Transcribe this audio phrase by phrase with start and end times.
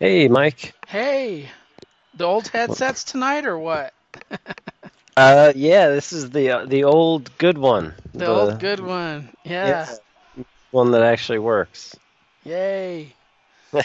[0.00, 0.74] Hey, Mike.
[0.86, 1.48] Hey,
[2.14, 3.92] the old headsets tonight or what?
[5.16, 7.92] Uh, yeah, this is the uh, the old good one.
[8.14, 9.30] The, old good one.
[9.42, 9.84] Yeah.
[10.36, 11.96] yeah, one that actually works.
[12.44, 13.12] Yay.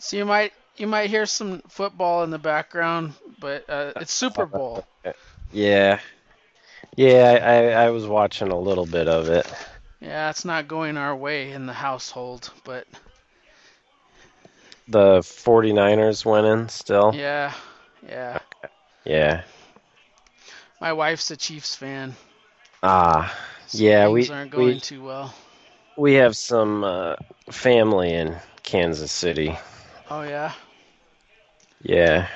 [0.00, 4.44] So you might you might hear some football in the background, but uh, it's Super
[4.44, 4.84] Bowl.
[5.52, 5.98] yeah,
[6.94, 9.46] yeah, I I was watching a little bit of it.
[10.00, 12.86] Yeah, it's not going our way in the household, but
[14.88, 17.16] The 49ers winning still.
[17.16, 17.52] yeah,
[18.02, 18.38] yeah.
[19.04, 19.42] Yeah.
[20.80, 22.16] My wife's a Chiefs fan.
[22.82, 23.34] Ah,
[23.66, 25.34] so yeah, things we aren't going we too well.
[25.96, 27.14] we have some uh,
[27.50, 29.56] family in Kansas City.
[30.10, 30.52] Oh yeah.
[31.82, 32.28] Yeah.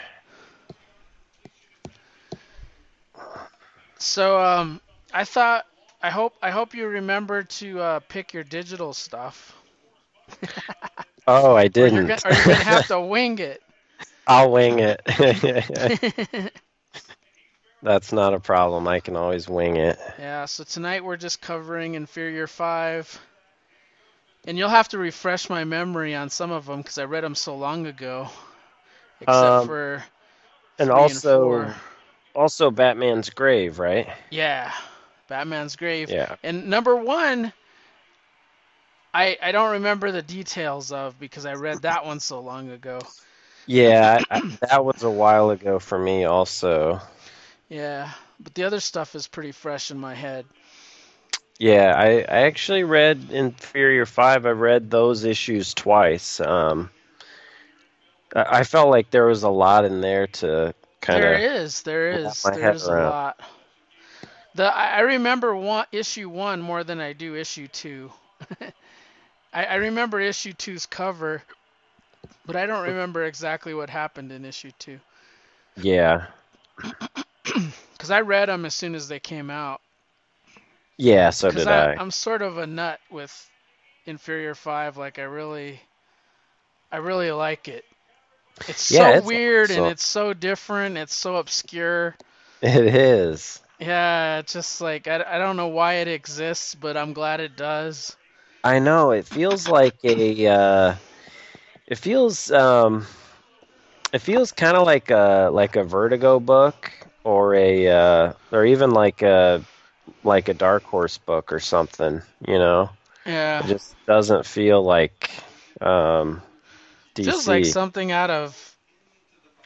[3.99, 4.81] So um,
[5.13, 5.67] I thought
[6.03, 9.55] I hope I hope you remember to uh, pick your digital stuff.
[11.29, 12.05] Oh, I Or you're didn't.
[12.05, 13.63] gonna, or you're gonna have to wing it.
[14.29, 15.03] I'll wing it.
[17.83, 18.89] That's not a problem.
[18.89, 19.99] I can always wing it.
[20.19, 23.21] Yeah, so tonight we're just covering Inferior 5.
[24.47, 27.35] And you'll have to refresh my memory on some of them because I read them
[27.35, 28.31] so long ago.
[29.21, 30.05] Except Um, for
[30.79, 31.77] And also, four.
[32.35, 34.09] also Batman's grave, right?
[34.31, 34.73] Yeah,
[35.29, 36.15] Batman's Grave.
[36.15, 36.37] Yeah.
[36.43, 37.53] And number one,
[39.15, 43.01] I I don't remember the details of because I read that one so long ago.
[43.67, 47.01] Yeah, I, that was a while ago for me also.
[47.69, 50.47] Yeah, but the other stuff is pretty fresh in my head.
[51.59, 54.47] Yeah, I, I actually read Inferior 5.
[54.47, 56.41] I read those issues twice.
[56.41, 56.91] Um,
[58.35, 61.43] I, I felt like there was a lot in there to kind of.
[61.43, 63.41] there is there is there is a lot.
[64.55, 68.13] The I I remember one issue one more than I do issue two.
[69.53, 71.43] I, I remember issue two's cover,
[72.47, 75.01] but I don't remember exactly what happened in issue two
[75.77, 76.27] Yeah.
[77.93, 79.81] because I read them as soon as they came out.
[80.99, 81.95] Yeah, so did I.
[81.95, 83.51] I'm sort of a nut with
[84.07, 84.97] Inferior Five.
[84.97, 85.81] Like I really,
[86.91, 87.85] I really like it.
[88.69, 90.97] It's Yeah, so it's weird and it's so different.
[90.99, 92.17] It's so obscure.
[92.61, 93.61] It is.
[93.79, 97.57] Yeah, it's just like I, I don't know why it exists, but I'm glad it
[97.57, 98.17] does.
[98.65, 99.11] I know.
[99.11, 100.47] It feels like a.
[100.47, 100.95] Uh,
[101.87, 102.51] it feels.
[102.51, 103.07] Um,
[104.13, 106.91] it feels kind of like a like a Vertigo book
[107.25, 109.65] or a uh, or even like a
[110.25, 112.21] like a Dark Horse book or something.
[112.47, 112.91] You know,
[113.27, 115.31] Yeah, it just doesn't feel like
[115.81, 116.43] um,
[117.15, 117.25] DC.
[117.25, 118.77] feels like something out of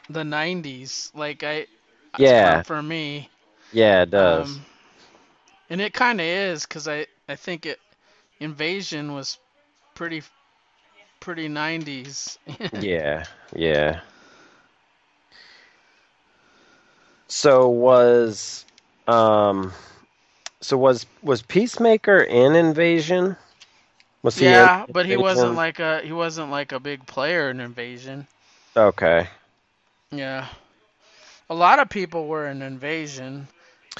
[0.09, 1.11] the '90s.
[1.13, 1.67] Like I,
[2.15, 2.63] Yeah.
[2.63, 3.29] for, me.
[3.71, 4.59] yeah, it does.
[4.59, 4.65] Um,
[5.69, 7.79] and it kind of is because I I think it
[8.43, 9.39] Invasion was
[9.95, 10.23] pretty
[11.19, 12.37] pretty 90s.
[12.73, 14.01] Yeah, yeah.
[17.27, 18.65] So was
[19.07, 19.73] um
[20.61, 23.35] so was was Peacemaker in Invasion?
[24.23, 27.49] Was he in yeah, but he wasn't like a he wasn't like a big player
[27.49, 28.27] in Invasion.
[28.75, 29.29] Okay.
[30.11, 30.47] Yeah.
[31.49, 33.47] A lot of people were in Invasion.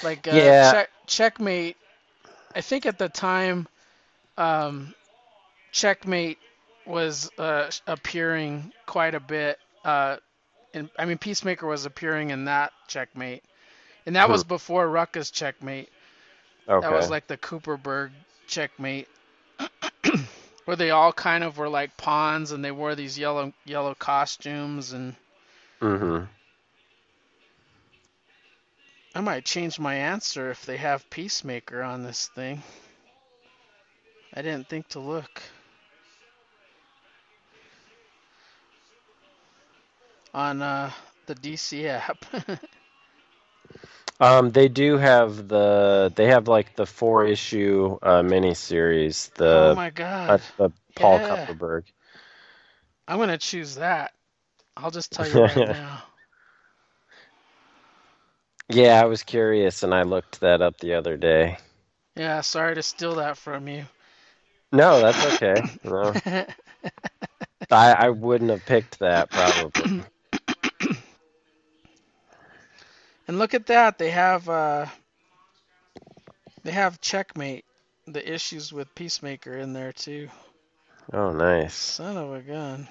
[0.01, 0.61] Like uh, Yeah.
[0.61, 1.77] check, Checkmate
[2.55, 3.67] I think at the time
[4.37, 4.93] um
[5.71, 6.39] Checkmate
[6.85, 10.17] was uh appearing quite a bit uh
[10.73, 13.43] in, I mean Peacemaker was appearing in that Checkmate.
[14.05, 14.31] And that Hmm.
[14.33, 15.89] was before Rucka's Checkmate.
[16.67, 16.87] Okay.
[16.87, 18.11] That was like the Kupperberg
[18.47, 19.07] Checkmate.
[20.65, 24.93] Where they all kind of were like pawns and they wore these yellow yellow costumes
[24.93, 25.15] and
[25.81, 26.27] Mhm.
[29.15, 32.63] I might change my answer if they have Peacemaker on this thing.
[34.33, 35.41] I didn't think to look.
[40.33, 40.91] On uh,
[41.25, 42.25] the DC app.
[44.19, 49.77] Um they do have the they have like the four issue uh miniseries, oh the
[49.77, 49.89] my
[50.27, 50.41] uh, god.
[50.57, 51.21] the Paul Yeah.
[51.21, 51.83] Kupperberg.
[53.07, 54.13] I'm going to choose that.
[54.75, 56.03] I'll just tell you right now.
[58.69, 61.57] Yeah, I was curious and I looked that up the other day.
[62.15, 63.85] Yeah, sorry to steal that from you.
[64.73, 65.63] No, that's okay.
[65.83, 66.13] No.
[67.71, 70.03] I I wouldn't have picked that probably.
[73.27, 73.97] And look at that.
[73.97, 74.85] They have uh
[76.63, 77.65] they have Checkmate,
[78.05, 80.29] the issues with Peacemaker in there too.
[81.11, 81.73] Oh, nice.
[81.73, 82.87] Son of a gun.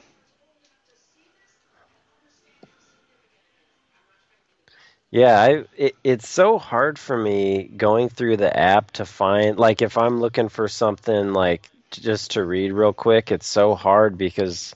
[5.12, 9.82] Yeah, I it, it's so hard for me going through the app to find like
[9.82, 13.30] if I'm looking for something like just to read real quick.
[13.30, 14.74] It's so hard because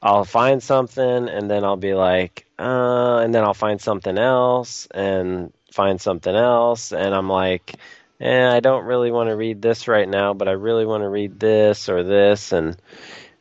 [0.00, 4.86] I'll find something and then I'll be like, uh, and then I'll find something else
[4.92, 7.74] and find something else, and I'm like,
[8.20, 11.08] eh, I don't really want to read this right now, but I really want to
[11.08, 12.76] read this or this, and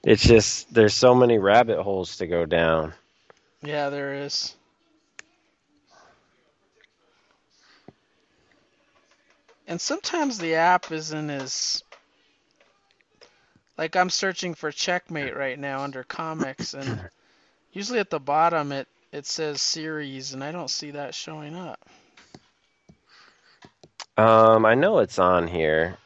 [0.03, 2.93] it's just there's so many rabbit holes to go down.
[3.61, 4.55] Yeah, there is.
[9.67, 11.83] And sometimes the app isn't as
[13.77, 16.99] like I'm searching for checkmate right now under comics and
[17.73, 21.79] usually at the bottom it it says series and I don't see that showing up.
[24.17, 25.97] Um, I know it's on here.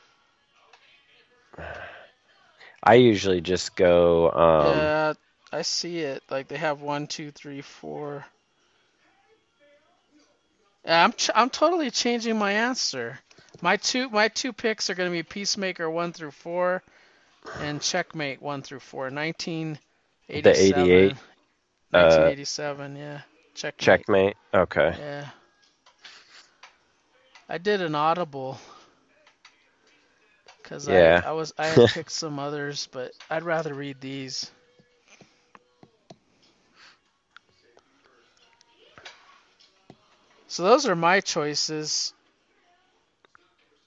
[2.84, 4.32] I usually just go.
[4.32, 5.14] Um, yeah,
[5.52, 6.24] I see it.
[6.30, 8.26] Like they have one, two, three, four.
[10.84, 13.20] Yeah, I'm ch- I'm totally changing my answer.
[13.62, 16.84] My two my two picks are going to be Peacemaker one through four,
[17.60, 19.04] and Checkmate one through four.
[19.04, 20.44] 1987.
[20.44, 21.16] The 88.
[21.92, 22.96] 1987.
[22.96, 23.22] Uh, yeah.
[23.54, 23.80] Checkmate.
[23.80, 24.38] Checkmate.
[24.54, 24.96] Okay.
[24.98, 25.30] Yeah.
[27.48, 28.58] I did an audible
[30.64, 31.22] because yeah.
[31.26, 34.50] I, I was I had picked some others, but I'd rather read these.
[40.48, 42.14] So those are my choices.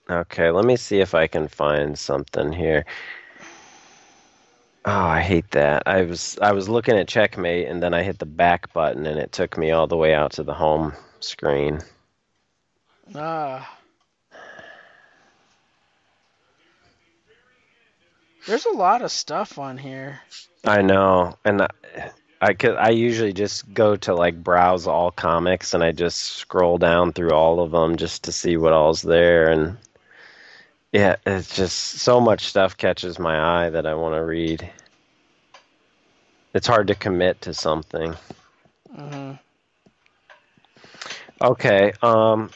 [0.08, 2.84] Okay, let me see if I can find something here.
[4.84, 5.84] Oh, I hate that.
[5.86, 9.18] I was I was looking at checkmate and then I hit the back button and
[9.18, 11.80] it took me all the way out to the home screen.
[13.14, 13.78] Ah.
[18.46, 20.20] There's a lot of stuff on here.
[20.66, 21.68] I know, and I,
[22.42, 22.76] I could.
[22.76, 27.32] I usually just go to like browse all comics, and I just scroll down through
[27.32, 29.48] all of them just to see what all's there.
[29.50, 29.78] And
[30.94, 34.70] yeah, it's just so much stuff catches my eye that I want to read.
[36.54, 38.14] It's hard to commit to something.
[38.96, 39.32] Mm-hmm.
[41.42, 41.92] Okay.
[42.00, 42.50] Um,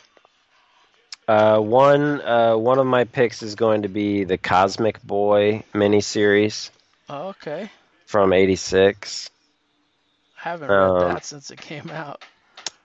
[1.27, 6.71] uh, one uh, one of my picks is going to be the Cosmic Boy miniseries.
[7.11, 7.73] Oh, okay.
[8.07, 9.31] From '86.
[10.37, 12.25] I haven't read um, that since it came out.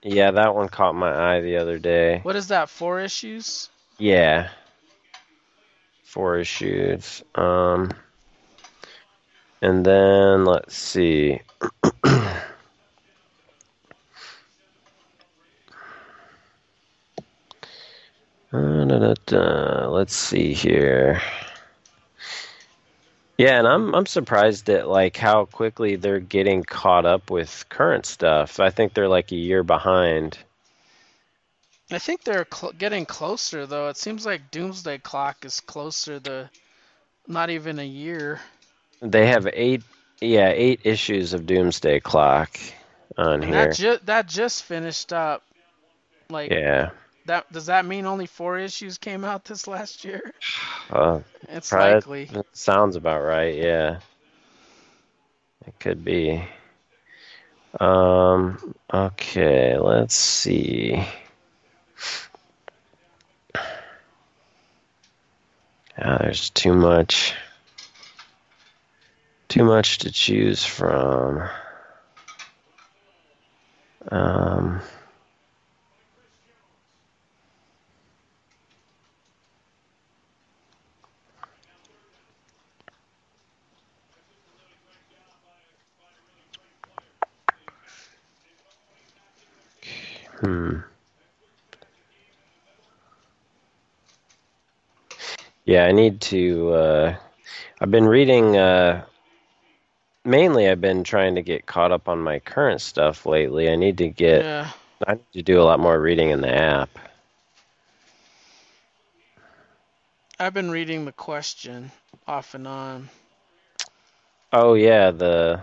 [0.02, 2.18] Yeah, that one caught my eye the other day.
[2.24, 2.68] What is that?
[2.68, 3.70] Four issues?
[3.98, 4.50] Yeah.
[6.04, 7.22] Four issues.
[7.34, 7.90] Um,
[9.60, 11.40] and then let's see.
[18.52, 19.88] Uh, da, da, da.
[19.88, 21.20] Let's see here.
[23.36, 28.06] Yeah, and I'm I'm surprised at like how quickly they're getting caught up with current
[28.06, 28.60] stuff.
[28.60, 30.38] I think they're like a year behind.
[31.90, 33.88] I think they're cl- getting closer though.
[33.88, 36.50] It seems like Doomsday Clock is closer to
[37.26, 38.40] not even a year.
[39.00, 39.82] They have eight,
[40.20, 42.58] yeah, eight issues of Doomsday Clock
[43.18, 43.66] on and here.
[43.66, 45.42] That, ju- that just finished up.
[46.30, 46.90] Like yeah,
[47.26, 50.32] that does that mean only four issues came out this last year?
[50.90, 52.30] Uh, it's likely.
[52.52, 53.54] sounds about right.
[53.56, 53.98] Yeah,
[55.66, 56.42] it could be.
[57.78, 58.74] Um.
[58.92, 59.76] Okay.
[59.78, 61.04] Let's see.
[65.98, 67.34] Yeah, there's too much.
[69.48, 71.48] Too much to choose from.
[74.10, 74.80] Um.
[90.40, 90.78] Hmm.
[95.64, 96.72] Yeah, I need to.
[96.72, 97.16] Uh,
[97.80, 98.56] I've been reading.
[98.56, 99.04] Uh,
[100.24, 103.70] mainly, I've been trying to get caught up on my current stuff lately.
[103.70, 104.44] I need to get.
[104.44, 104.70] Yeah.
[105.06, 106.90] I need to do a lot more reading in the app.
[110.38, 111.90] I've been reading the question
[112.26, 113.08] off and on.
[114.52, 115.62] Oh yeah, the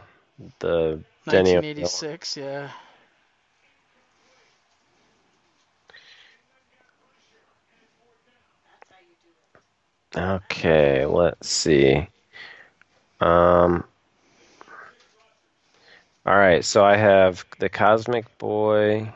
[0.60, 2.70] the 1986, yeah.
[10.15, 12.07] Okay, let's see.
[13.21, 13.83] Um,
[16.25, 19.11] all right, so I have the Cosmic Boy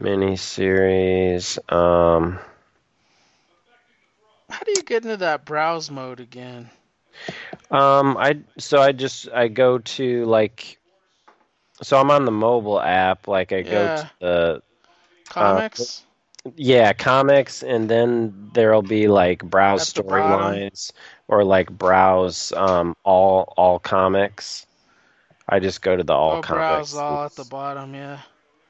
[0.00, 1.58] miniseries.
[1.72, 2.38] Um,
[4.50, 6.70] How do you get into that browse mode again?
[7.70, 10.78] Um, I so I just I go to like,
[11.82, 13.28] so I'm on the mobile app.
[13.28, 13.88] Like I go Yeah.
[13.88, 14.62] to the
[15.28, 16.05] Comics?
[16.56, 20.54] Yeah, comics, and then there'll be like browse At the bottom.
[20.54, 20.92] storylines
[21.28, 24.66] or like browse um, all all comics.
[25.48, 26.92] I just go to the all oh, comics.
[26.92, 27.94] browse all at the bottom.
[27.94, 28.20] Yeah.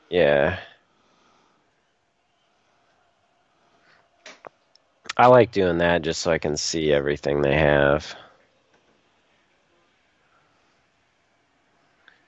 [0.09, 0.59] Yeah.
[5.17, 8.15] I like doing that just so I can see everything they have.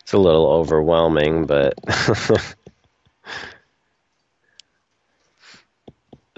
[0.00, 1.74] It's a little overwhelming, but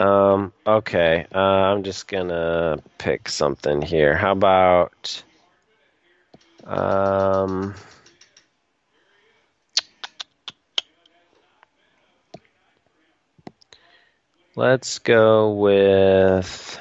[0.00, 1.26] um okay.
[1.34, 4.16] Uh, I'm just gonna pick something here.
[4.16, 5.22] How about
[6.64, 7.74] um
[14.56, 16.78] Let's go with.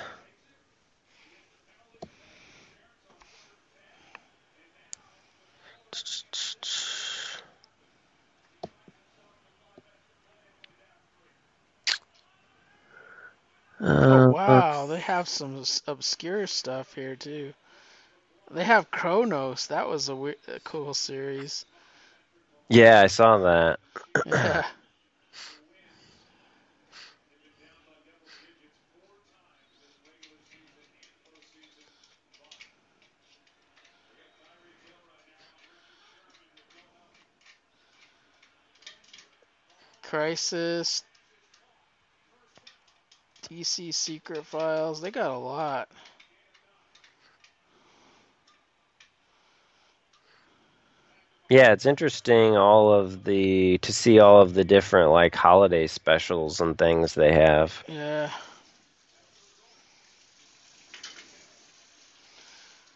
[14.09, 17.53] Oh Uh, wow, they have some obscure stuff here too.
[18.51, 19.67] They have Chronos.
[19.67, 21.65] That was a, we- a cool series.
[22.69, 23.79] yeah, I saw that.
[24.25, 24.63] Yeah.
[40.03, 41.03] Crisis,
[43.51, 45.01] DC Secret Files.
[45.01, 45.89] They got a lot.
[51.49, 56.61] Yeah, it's interesting all of the to see all of the different like holiday specials
[56.61, 57.83] and things they have.
[57.87, 58.29] Yeah.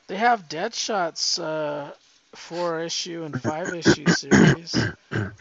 [0.05, 1.91] They have Deadshot's uh,
[2.36, 4.75] four issue and five issue series.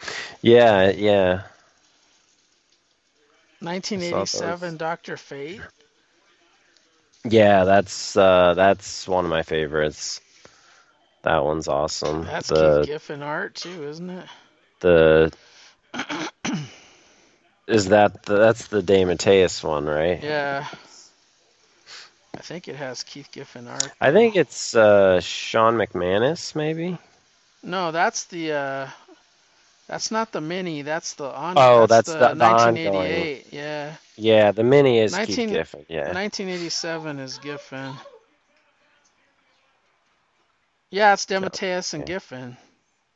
[0.41, 1.43] Yeah, yeah.
[3.63, 5.61] 1987 Doctor Fate.
[7.25, 10.19] Yeah, that's uh that's one of my favorites.
[11.23, 12.23] That one's awesome.
[12.23, 14.25] That's the Keith Giffen art too, isn't it?
[14.81, 15.31] the
[17.67, 20.21] is that the, that's the DeMatteis one, right?
[20.21, 20.65] Yeah.
[22.35, 23.91] I think it has Keith Giffen art.
[24.01, 26.97] I think it's uh Shawn McManus maybe.
[27.63, 28.87] No, that's the uh
[29.87, 33.29] that's not the mini, that's the on Oh, that's, that's the, the- the ongoing.
[33.35, 33.47] 1988.
[33.51, 33.95] Yeah.
[34.17, 35.85] Yeah, the mini is 19 Keith Giffen.
[35.89, 36.13] Yeah.
[36.13, 37.95] 1987 is Giffen.
[40.91, 41.25] Yeah, it's
[41.93, 42.05] and okay.
[42.05, 42.57] Giffen.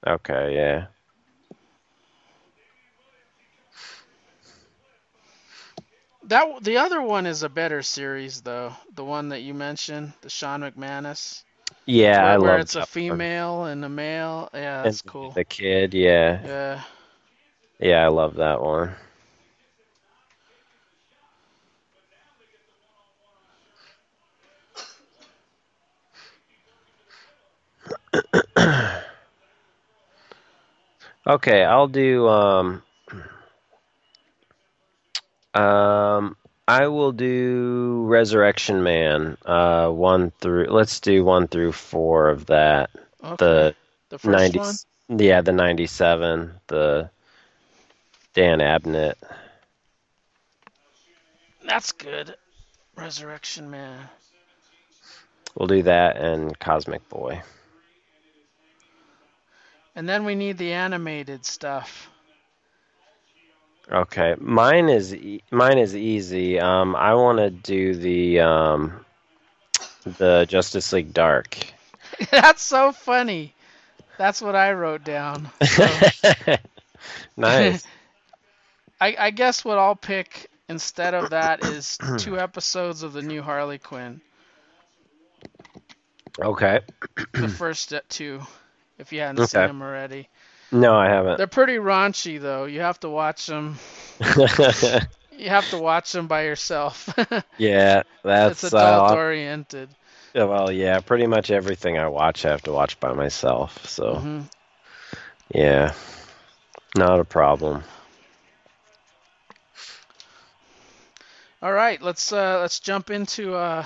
[0.08, 0.88] Okay, yeah.
[6.24, 8.76] That the other one is a better series though.
[8.94, 11.44] The one that you mentioned, the Shawn McManus,
[11.88, 13.24] Yeah, where, I where love it's a that one.
[13.24, 14.50] female and a male.
[14.54, 15.36] Yeah, And that's cool.
[15.36, 16.44] The kid, yeah.
[16.44, 16.84] Yeah.
[17.80, 18.96] Yeah, I love that one.
[31.28, 32.84] okay, I'll do um
[35.56, 42.48] um I will do Resurrection Man, uh one through let's do one through four of
[42.48, 42.90] that.
[43.24, 43.72] Okay.
[43.72, 43.76] The
[44.10, 44.80] The first 90 one.
[45.10, 47.10] yeah, the ninety seven, the
[48.34, 49.16] Dan Abnett.
[51.64, 52.36] That's good.
[52.96, 54.10] Resurrection Man.
[55.56, 57.42] We'll do that and Cosmic Boy.
[59.96, 62.10] And then we need the animated stuff.
[63.92, 66.60] Okay, mine is e- mine is easy.
[66.60, 69.06] Um, I want to do the um,
[70.18, 71.58] the Justice League Dark.
[72.32, 73.54] That's so funny.
[74.18, 75.50] That's what I wrote down.
[75.64, 75.88] So,
[77.38, 77.86] nice.
[79.00, 83.42] I, I guess what I'll pick instead of that is two episodes of the new
[83.42, 84.22] Harley Quinn.
[86.40, 86.82] Okay.
[87.34, 88.42] The first two,
[88.98, 90.30] if you hadn't seen them already.
[90.72, 91.40] No, I haven't.
[91.40, 92.66] They're pretty raunchy though.
[92.66, 93.80] You have to watch them.
[95.32, 97.10] You have to watch them by yourself.
[97.58, 99.96] yeah, that's it's uh, adult oriented.
[100.34, 101.00] yeah, well, yeah.
[101.00, 103.86] Pretty much everything I watch, I have to watch by myself.
[103.88, 104.42] So hmm
[105.54, 105.94] yeah,
[106.96, 107.84] not a problem.
[111.62, 113.86] All right, let's uh, let's jump into uh,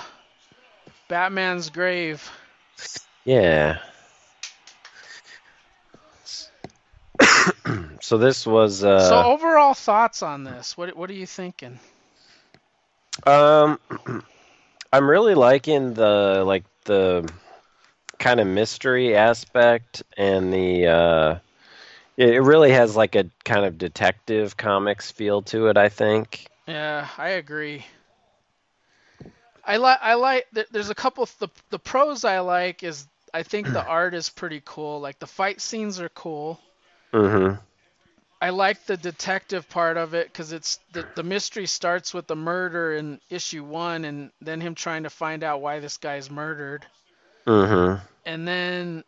[1.08, 2.30] Batman's grave.
[3.24, 3.78] Yeah.
[8.02, 10.76] So this was uh, so overall thoughts on this?
[10.76, 11.78] What what are you thinking?
[13.26, 13.78] Um,
[14.92, 17.30] I'm really liking the like the
[18.18, 21.38] kind of mystery aspect and the uh,
[22.16, 25.76] it really has like a kind of detective comics feel to it.
[25.76, 26.46] I think.
[26.66, 27.86] Yeah, I agree.
[29.64, 33.42] I like I like th- there's a couple the the pros I like is I
[33.42, 35.00] think the art is pretty cool.
[35.00, 36.60] Like the fight scenes are cool.
[37.12, 37.54] Mm-hmm.
[38.42, 42.36] I like the detective part of it because it's the the mystery starts with the
[42.36, 46.86] murder in issue one, and then him trying to find out why this guy's murdered,
[47.46, 48.04] Mm-hmm.
[48.26, 49.04] and then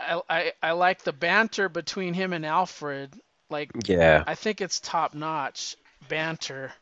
[0.00, 3.14] I I, I like the banter between him and Alfred.
[3.50, 4.24] Like Yeah.
[4.26, 5.76] I think it's top notch
[6.08, 6.72] banter.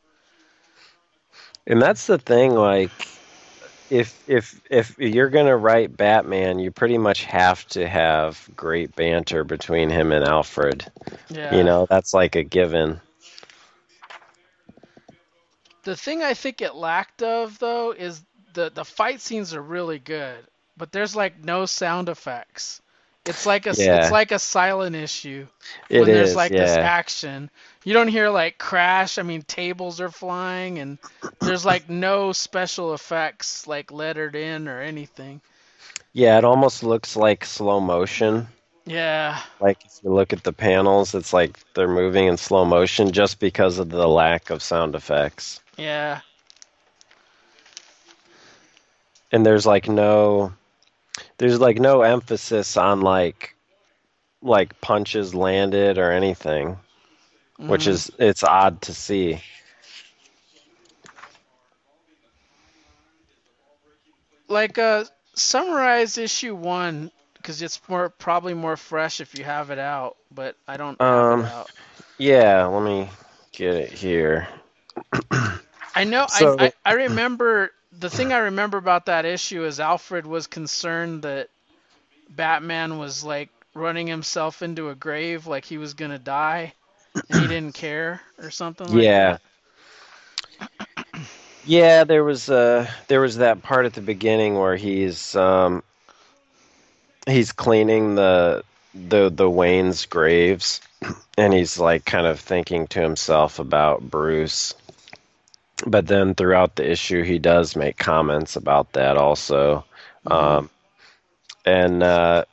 [1.67, 2.93] And that's the thing, like
[3.91, 9.45] if if if you're gonna write Batman, you pretty much have to have great banter
[9.45, 10.85] between him and Alfred.
[11.29, 11.55] Yeah.
[11.55, 13.01] You know, that's like a given.
[15.85, 18.23] The thing I think it lacked of though is
[18.55, 22.81] the the fight scenes are really good, but there's like no sound effects.
[23.27, 23.97] It's like a Yeah.
[23.97, 25.47] it's like a silent issue
[25.89, 27.51] It when is, there's like this action.
[27.85, 29.19] You don't hear like crash.
[29.19, 30.99] I mean, tables are flying and
[31.43, 35.41] there's like no special effects like lettered in or anything.
[36.13, 38.49] Yeah, it almost looks like slow motion.
[38.87, 39.41] Yeah.
[39.61, 43.39] Like if you look at the panels, it's like they're moving in slow motion just
[43.41, 45.61] because of the lack of sound effects.
[45.77, 46.21] Yeah.
[49.33, 50.53] And there's like no
[51.39, 53.55] there's like no emphasis on like
[54.43, 56.79] like punches landed or anything,
[57.67, 57.89] which Mhm.
[57.89, 59.41] is it's odd to see.
[64.49, 67.11] like uh summarize issue 1
[67.43, 71.33] cuz it's more probably more fresh if you have it out, but I don't have
[71.33, 71.71] Um, it out.
[72.19, 73.11] Yeah, let me
[73.53, 74.49] get it here.
[75.95, 76.27] I know.
[76.29, 80.47] So- I, I I remember the thing I remember about that issue is Alfred was
[80.47, 81.49] concerned that
[82.29, 86.75] Batman was like running himself into a grave, like he was gonna die,
[87.29, 88.89] and he didn't care or something.
[88.89, 89.39] Like Yeah.
[91.65, 95.83] Yeah, there was uh there was that part at the beginning where he's um
[97.27, 98.63] he's cleaning the
[98.95, 100.81] the the Wayne's graves
[101.39, 104.75] and he's like kind of thinking to himself about Bruce.
[105.85, 109.85] But then throughout the issue he does make comments about that also.
[110.27, 110.71] Um
[111.65, 112.45] and uh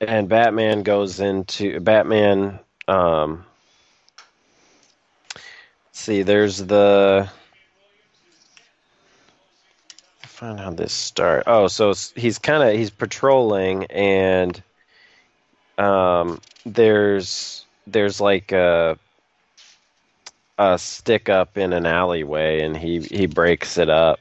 [0.00, 3.44] and Batman goes into Batman um
[5.92, 7.28] see there's the
[10.38, 14.62] find how this start oh so he's kind of he's patrolling and
[15.78, 18.96] um there's there's like a
[20.58, 24.20] a stick up in an alleyway and he he breaks it up.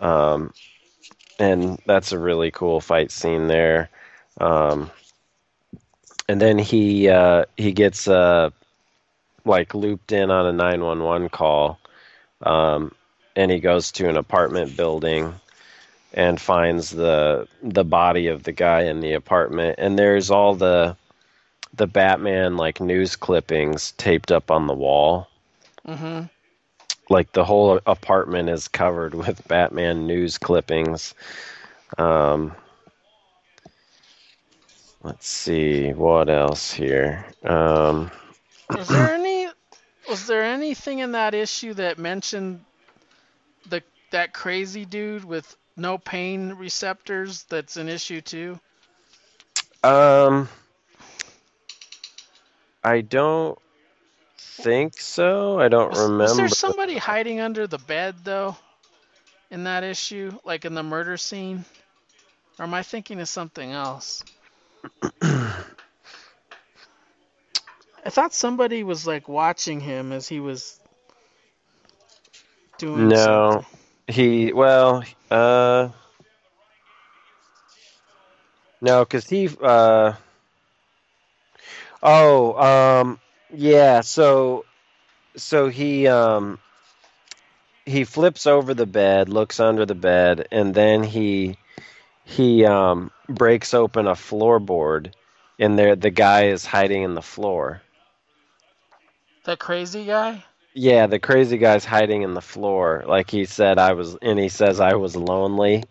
[0.00, 0.52] Um
[1.38, 3.90] and that's a really cool fight scene there.
[4.40, 4.90] Um
[6.28, 8.50] and then he uh he gets uh
[9.44, 11.78] like looped in on a 911 call.
[12.42, 12.92] Um,
[13.36, 15.34] and he goes to an apartment building
[16.12, 19.76] and finds the the body of the guy in the apartment.
[19.78, 20.96] And there's all the
[21.74, 25.28] the Batman like news clippings taped up on the wall
[25.86, 26.26] Mm-hmm.
[27.08, 31.14] like the whole apartment is covered with Batman news clippings
[31.98, 32.54] um
[35.02, 38.10] let's see what else here um
[38.74, 39.48] Was there any?
[40.08, 42.64] Was there anything in that issue that mentioned
[43.66, 47.44] the that crazy dude with no pain receptors?
[47.44, 48.60] That's an issue too.
[49.82, 50.48] Um,
[52.84, 53.58] I don't
[54.38, 55.60] think so.
[55.60, 56.18] I don't Was, remember.
[56.18, 58.56] was there somebody hiding under the bed though?
[59.50, 61.64] In that issue, like in the murder scene,
[62.58, 64.22] or am I thinking of something else?
[65.22, 65.64] I
[68.10, 70.78] thought somebody was like watching him as he was
[72.78, 73.14] doing No.
[73.14, 73.66] something.
[74.08, 75.90] He well, uh,
[78.80, 80.14] no, because he uh,
[82.02, 82.54] oh,
[83.00, 83.20] um,
[83.52, 84.00] yeah.
[84.00, 84.64] So,
[85.36, 86.58] so he um,
[87.84, 91.56] he flips over the bed, looks under the bed, and then he
[92.24, 95.12] he um breaks open a floorboard,
[95.58, 97.82] and there the guy is hiding in the floor.
[99.44, 100.44] The crazy guy.
[100.74, 103.04] Yeah, the crazy guy's hiding in the floor.
[103.06, 105.84] Like he said, I was, and he says I was lonely,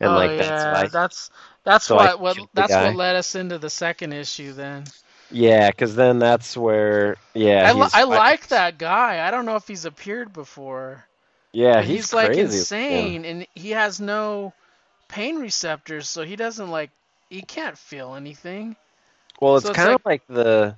[0.00, 0.90] and oh like yeah, that's why.
[0.90, 1.30] that's
[1.64, 4.52] that's so what what that's what led us into the second issue.
[4.52, 4.84] Then
[5.30, 7.16] Yeah, because then that's where.
[7.34, 9.26] Yeah, I, li- I like that guy.
[9.26, 11.04] I don't know if he's appeared before.
[11.52, 14.52] Yeah, he's, he's, like insane, and he has no
[15.08, 16.90] pain receptors, so he doesn't like
[17.30, 18.76] he can't feel anything.
[19.40, 20.76] Well, it's So it's kind of like- like the.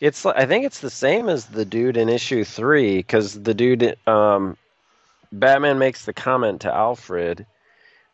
[0.00, 3.96] It's I think it's the same as the dude in issue three because the dude,
[4.06, 4.56] um,
[5.32, 7.46] Batman makes the comment to Alfred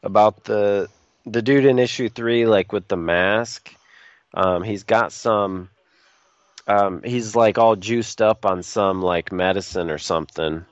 [0.02, 0.88] about the
[1.26, 3.74] the dude in issue three, like with the mask.
[4.34, 5.70] Um, he's got some.
[6.66, 10.64] Um, he's like all juiced up on some like medicine or something.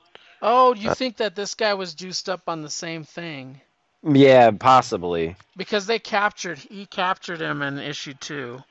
[0.43, 3.61] Oh, you think that this guy was juiced up on the same thing?
[4.03, 5.37] Yeah, possibly.
[5.57, 8.63] Because they captured, he captured him in issue two.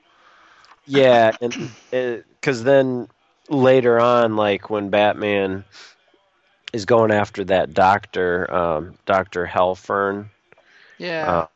[0.86, 3.08] Yeah, and because then
[3.50, 5.65] later on, like when Batman
[6.73, 10.30] is going after that doctor, um, Doctor Helfern,
[10.97, 11.26] Yeah.
[11.28, 11.47] uh,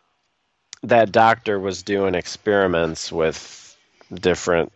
[0.84, 3.78] that doctor was doing experiments with
[4.14, 4.72] different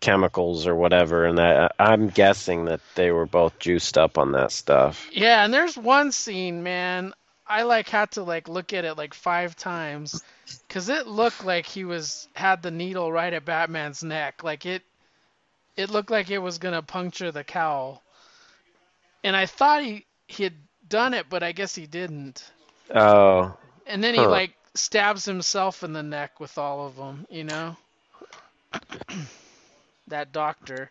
[0.00, 4.52] chemicals or whatever, and that I'm guessing that they were both juiced up on that
[4.52, 5.10] stuff.
[5.10, 7.14] Yeah, and there's one scene, man.
[7.46, 10.22] I like had to like look at it like five times
[10.68, 14.42] because it looked like he was had the needle right at Batman's neck.
[14.44, 14.84] Like it,
[15.76, 18.04] it looked like it was gonna puncture the cowl.
[19.24, 22.52] And I thought he he had done it, but I guess he didn't.
[22.94, 24.28] Oh, And then he Huh.
[24.28, 27.26] like stabs himself in the neck with all of them.
[27.30, 27.76] You know.
[30.08, 30.90] that doctor.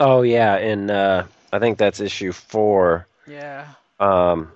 [0.00, 3.06] oh yeah, and uh, I think that's issue four.
[3.26, 3.66] Yeah.
[4.00, 4.50] Um,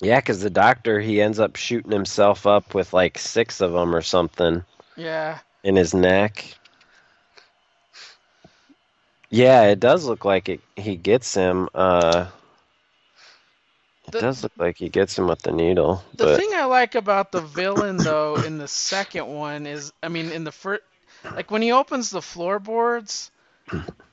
[0.00, 3.94] yeah, because the doctor he ends up shooting himself up with like six of them
[3.94, 4.64] or something
[4.96, 5.38] Yeah.
[5.62, 6.54] in his neck.
[9.30, 10.60] Yeah, it does look like it.
[10.76, 11.68] He gets him.
[11.74, 12.26] Uh,
[14.14, 16.02] The- does look like he gets him with the needle.
[16.16, 20.08] The but thing I like about the villain though in the second one is, I
[20.08, 20.82] mean, in the first,
[21.24, 23.30] like when he opens the floorboards,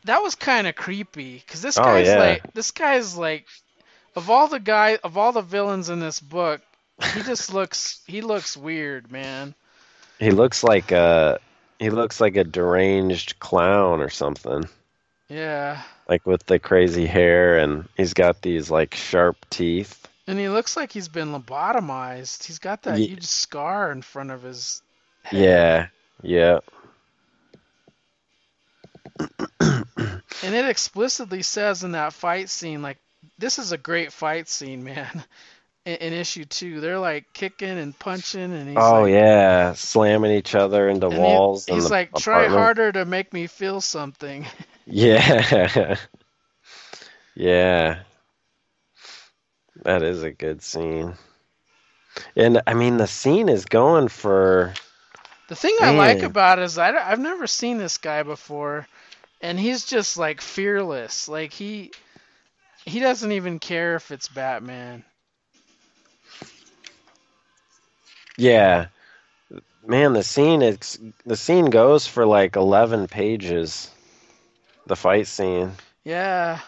[0.06, 2.20] that was kind of creepy because this Oh, guy's yeah.
[2.20, 3.46] like, this guy's like,
[4.16, 6.62] of all the guy, of all the villains in this book,
[7.14, 9.54] he just looks, he looks weird, man.
[10.20, 11.40] he looks like a
[11.80, 14.64] he looks like a deranged clown or something.
[15.30, 20.06] Yeah, Like with the crazy hair, and he's got these like sharp teeth.
[20.28, 22.44] and he looks like he's been lobotomized.
[22.44, 24.82] He's got that Ye- huge scar in front of his.
[25.24, 25.40] Head.
[25.42, 25.88] Yeah,
[26.22, 26.60] yeah.
[30.44, 32.98] And it explicitly says in that fight scene, like,
[33.38, 35.24] this is a great fight scene, man.
[35.86, 40.30] In, in issue two, they're like kicking and punching, and he's oh like, yeah, slamming
[40.32, 41.68] each other into and walls.
[41.68, 44.46] in he's like, try harder to make me feel something.
[44.86, 45.96] Yeah.
[47.36, 48.00] yeah.
[49.84, 51.16] That is a good scene.
[52.36, 54.74] And I mean, the scene is going for.
[55.48, 58.88] The thing I like about it is I, I've never seen this guy before,
[59.42, 61.28] and he's just like fearless.
[61.28, 61.92] Like he
[62.86, 65.04] he doesn't even care if it's Batman.
[68.38, 68.88] Yeah.
[69.86, 73.90] Man, the scene it's the scene goes for like 11 pages.
[74.88, 75.72] The fight scene.
[76.04, 76.60] Yeah.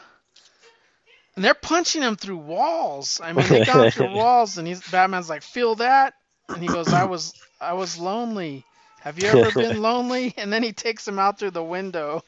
[1.35, 3.19] And they're punching him through walls.
[3.23, 6.13] I mean, they got through walls, and he's Batman's like, "Feel that?"
[6.47, 8.65] And he goes, "I was, I was lonely.
[9.01, 12.21] Have you ever been lonely?" And then he takes him out through the window.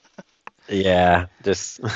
[0.67, 1.79] Yeah, just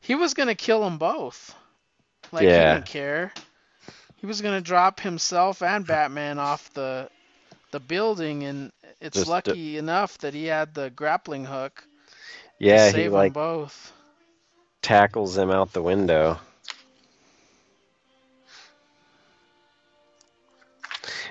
[0.00, 1.54] He was gonna kill them both.
[2.32, 2.70] Like Yeah.
[2.70, 3.32] he didn't care.
[4.16, 7.08] He was gonna drop himself and Batman off the
[7.72, 11.86] the building, and it's Just, uh, lucky enough that he had the grappling hook
[12.58, 13.92] yeah, to he like both.
[14.82, 16.38] tackles him out the window.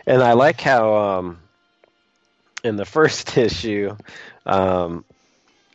[0.05, 1.39] And I like how um,
[2.63, 3.95] in the first issue,
[4.45, 5.05] um,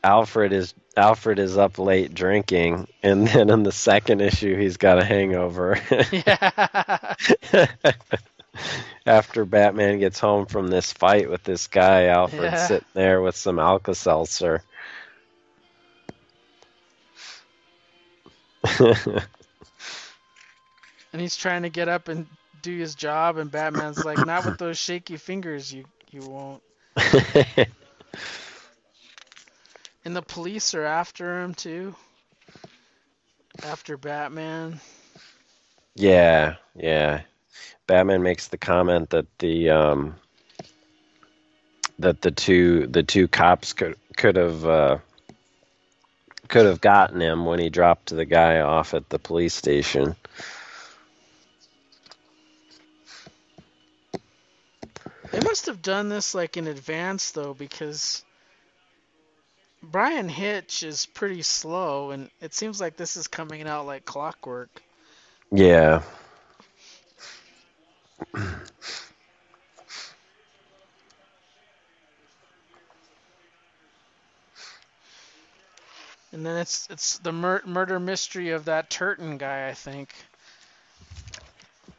[0.03, 4.99] Alfred is Alfred is up late drinking, and then in the second issue, he's got
[4.99, 5.79] a hangover.
[6.13, 7.15] yeah.
[9.07, 12.61] After Batman gets home from this fight with this guy, Alfred's Yeah.
[12.61, 14.63] sitting there with some Alka Seltzer.
[21.13, 22.27] and he's trying to get up and
[22.63, 26.63] do his job, and Batman's like, "Not with those shaky fingers, you you won't."
[30.05, 31.95] And the police are after him too.
[33.63, 34.81] After Batman.
[35.95, 37.23] Yeah, yeah.
[37.93, 40.15] Batman makes the comment that the um
[41.99, 44.97] that the two the two cops could could have uh
[46.49, 50.17] could have gotten him when he dropped the guy off at the police station.
[55.31, 58.25] They must have done this like in advance though, because
[59.83, 64.71] Bryan Hitch is pretty slow, and it seems like this is coming out like clockwork.
[65.51, 66.01] Yeah.
[76.33, 80.15] And then it's it's the mur- murder mystery of that Turton guy, I think.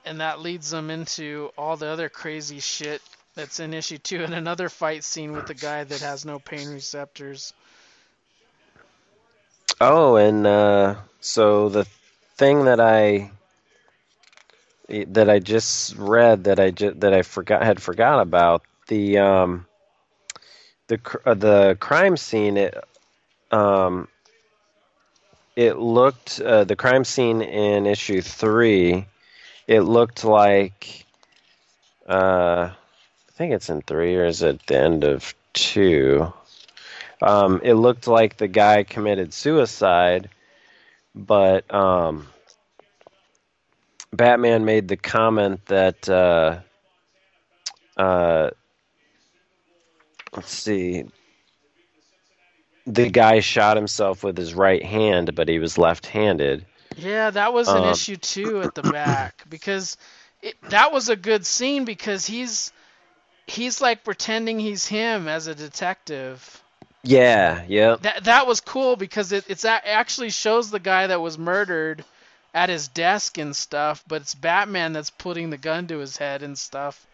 [0.05, 3.01] And that leads them into all the other crazy shit
[3.35, 6.67] that's in issue two, and another fight scene with the guy that has no pain
[6.73, 7.53] receptors.
[9.79, 11.85] Oh, and uh, so the
[12.35, 13.31] thing that I
[14.89, 19.65] that I just read that I ju- that I forgot had forgot about the um,
[20.87, 22.57] the uh, the crime scene.
[22.57, 22.75] It
[23.51, 24.07] um,
[25.55, 29.05] it looked uh, the crime scene in issue three.
[29.67, 31.05] It looked like
[32.07, 36.33] uh, I think it's in three or is it the end of two?
[37.21, 40.29] Um, it looked like the guy committed suicide,
[41.15, 42.27] but um,
[44.13, 46.61] Batman made the comment that uh,
[47.97, 48.49] uh,
[50.35, 51.05] let's see,
[52.87, 56.65] the guy shot himself with his right hand, but he was left-handed.
[56.95, 59.97] Yeah, that was an Um, issue too at the back because
[60.41, 62.71] it, that was a good scene because he's
[63.47, 66.63] he's like pretending he's him as a detective.
[67.03, 71.21] Yeah, yeah, That that was cool because it it's a, actually shows the guy that
[71.21, 72.05] was murdered
[72.53, 76.43] at his desk and stuff, but it's Batman that's putting the gun to his head
[76.43, 77.07] and stuff.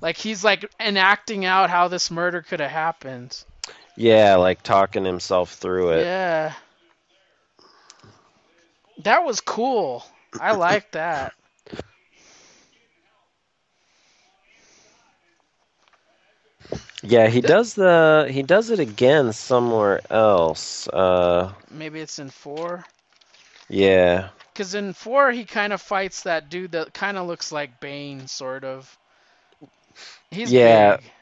[0.00, 3.44] Like he's like enacting out how this murder could have happened.
[3.96, 6.08] yeah, like talking himself through it.
[6.08, 6.54] Yeah.
[8.98, 10.04] That was cool.
[10.38, 11.34] I like that.
[17.02, 20.88] Yeah, he does the he does it again somewhere else.
[20.88, 22.84] Uh, Maybe it's in 4.
[23.68, 27.78] yeah, Because in 4, he kind of fights that dude that kind of looks like
[27.78, 28.98] Bane, sort of.
[30.32, 30.96] He's Yeah.
[30.96, 31.12] big.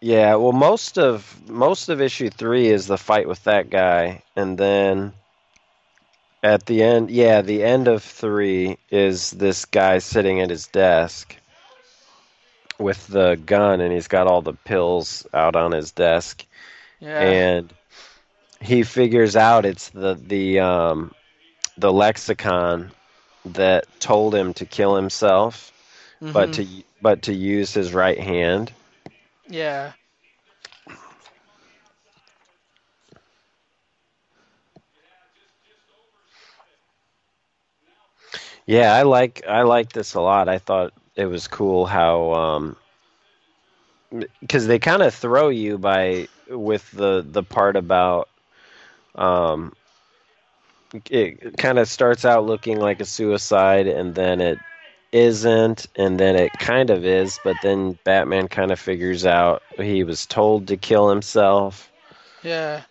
[0.00, 0.36] yeah.
[0.36, 5.14] Well, most of most of issue three is the fight with that guy, and then
[6.44, 11.36] at the end, yeah, the end of three is this guy sitting at his desk
[12.78, 16.44] with the gun, and he's got all the pills out on his desk.
[17.00, 17.20] Yeah.
[17.20, 17.74] and
[18.60, 21.12] he figures out it's the the um,
[21.76, 22.92] the lexicon
[23.44, 25.72] that told him to kill himself,
[26.32, 26.54] but Mhm.
[26.54, 26.66] to
[27.00, 28.72] but to use his right hand.
[29.48, 29.92] Yeah.
[38.66, 40.48] Yeah, I like I like this a lot.
[40.48, 42.76] I thought it was cool how um
[44.40, 48.28] because they kind of throw you by with the the part about
[49.14, 49.72] um
[51.10, 54.60] it kind of starts out looking like a suicide and then it
[55.12, 60.04] isn't and then it kind of is but then Batman kind of figures out he
[60.04, 61.92] was told to kill himself
[62.42, 62.84] Yeah.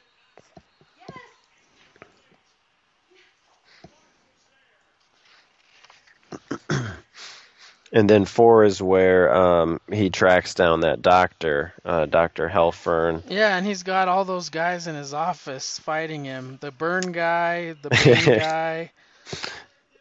[7.92, 12.50] And then 4 is where um he tracks down that doctor uh Dr.
[12.50, 16.58] Helfern Yeah, and he's got all those guys in his office fighting him.
[16.62, 18.92] The burn guy, the Bane guy.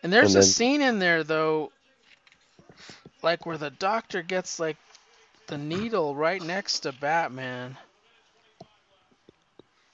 [0.02, 1.72] And there's And a scene in there though
[3.22, 4.76] like where the doctor gets like
[5.46, 7.76] the needle right next to Batman.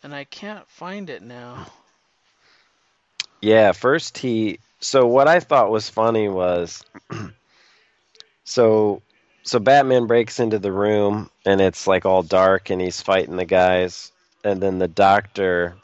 [0.03, 1.67] And I can't find it now.
[3.41, 4.59] Yeah, first he.
[4.81, 6.85] So what I thought was funny was,
[8.51, 9.03] so
[9.45, 13.45] so Batman breaks into the room and it's like all dark and he's fighting the
[13.45, 14.13] guys,
[14.45, 15.77] and then the doctor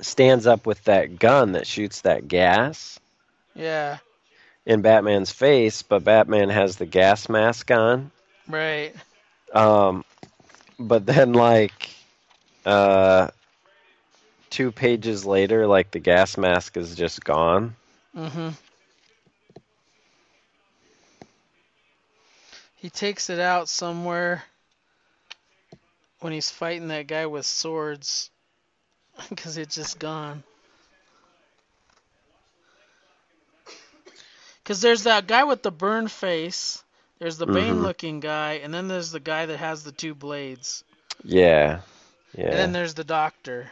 [0.00, 3.00] stands up with that gun that shoots that gas
[3.54, 3.98] Yeah,
[4.66, 8.10] in Batman's face, but Batman has the gas mask on.
[8.48, 8.94] right.
[9.52, 10.04] Um,
[10.78, 11.90] but then like,
[12.66, 13.28] uh,
[14.50, 17.76] two pages later, like the gas mask is just gone.
[18.16, 18.54] Mhm.
[22.78, 24.44] He takes it out somewhere
[26.20, 28.30] when he's fighting that guy with swords
[29.30, 30.44] because it's just gone.
[34.62, 36.84] Because there's that guy with the burn face,
[37.18, 37.82] there's the Bane Mhm.
[37.82, 40.84] looking guy, and then there's the guy that has the two blades.
[41.24, 41.80] Yeah,
[42.34, 42.44] yeah.
[42.48, 43.70] And then there's the doctor.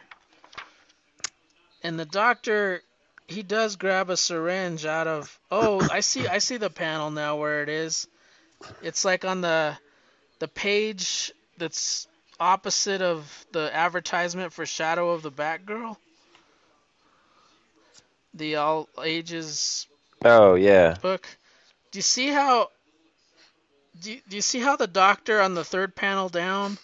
[1.83, 2.83] And the doctor
[3.29, 7.37] he does grab a syringe out of Oh, I see I see the panel now
[7.37, 8.07] where it is.
[8.83, 9.77] It's like on the
[10.39, 12.07] the page that's
[12.39, 15.97] opposite of the advertisement for Shadow of the Batgirl.
[18.35, 19.87] The all ages
[20.25, 20.97] Oh yeah.
[21.01, 21.27] book.
[21.91, 22.69] Do you see how
[24.03, 26.77] do you, do you see how the doctor on the third panel down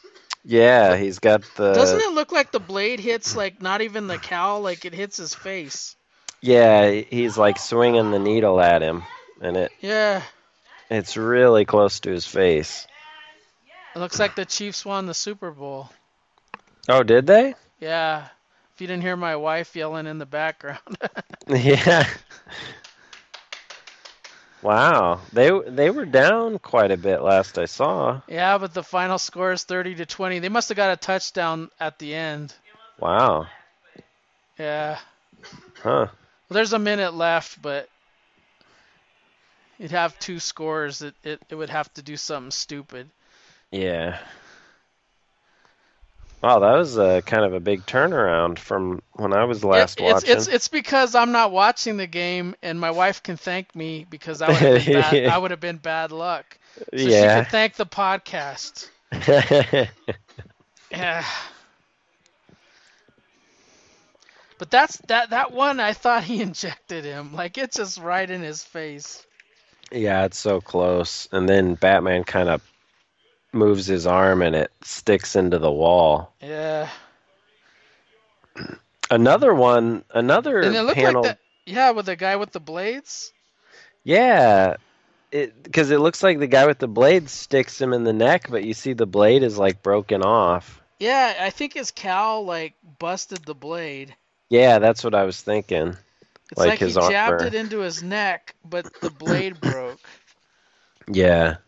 [0.45, 1.75] Yeah, he's got the.
[1.75, 5.19] Doesn't it look like the blade hits like not even the cowl, like it hits
[5.19, 5.95] his face?
[6.41, 9.05] Yeah, he's like swinging the needle at him,
[9.41, 10.23] and it Yeah.
[10.97, 12.87] It's really close to his face.
[13.95, 15.91] It looks like the Chiefs won the Super Bowl.
[16.89, 17.55] Oh, did they?
[17.79, 18.27] Yeah.
[18.75, 20.81] If you didn't hear my wife yelling in the background.
[21.49, 22.07] Yeah.
[24.63, 28.21] Wow, they they were down quite a bit last I saw.
[28.29, 30.39] yeah, but the final score is 30 to 20.
[30.39, 32.55] They must have got a touchdown at the end.
[33.01, 33.49] Wow.
[34.57, 34.99] Yeah.
[35.83, 36.07] Huh.
[36.07, 36.11] Well,
[36.49, 37.89] there's a minute left, but
[39.83, 41.03] you'd have two scores.
[41.03, 43.11] It, it, it would have to do something stupid.
[43.71, 44.19] Yeah.
[46.43, 50.05] Wow, that was a kind of a big turnaround from when I was last It-
[50.05, 50.31] it's, watching.
[50.31, 54.43] it's it's because I'm not watching the game, and my wife can thank me because
[54.43, 56.59] I would have been bad, I would have been bad luck.
[56.77, 57.43] So she yeah.
[57.43, 58.89] can thank the podcast.
[60.91, 61.25] Yeah.
[64.59, 67.33] But that's that that one I thought he injected him.
[67.33, 69.27] Like it's just right in his face.
[69.93, 71.29] Yeah, it's so close.
[71.33, 72.63] And then Batman kind of
[73.53, 76.33] moves his arm and it sticks into the wall.
[76.41, 76.89] Yeah.
[79.11, 81.23] Another one, another And it looked panel.
[81.23, 83.33] like that yeah, with the guy with the blades.
[84.05, 84.77] Yeah.
[85.31, 88.49] It because it looks like the guy with the blade sticks him in the neck,
[88.51, 90.81] but you see the blade is like broken off.
[90.99, 94.15] Yeah, I think his cow like busted the blade.
[94.49, 95.97] Yeah, that's what I was thinking.
[96.53, 97.47] It's Like like, his he jabbed armor.
[97.47, 100.01] it into his neck, but the blade broke.
[101.09, 101.59] Yeah.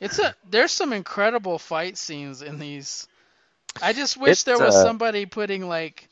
[0.00, 3.08] It's a there's some incredible fight scenes in these.
[3.82, 6.08] I just wish It's, there was uh, somebody putting like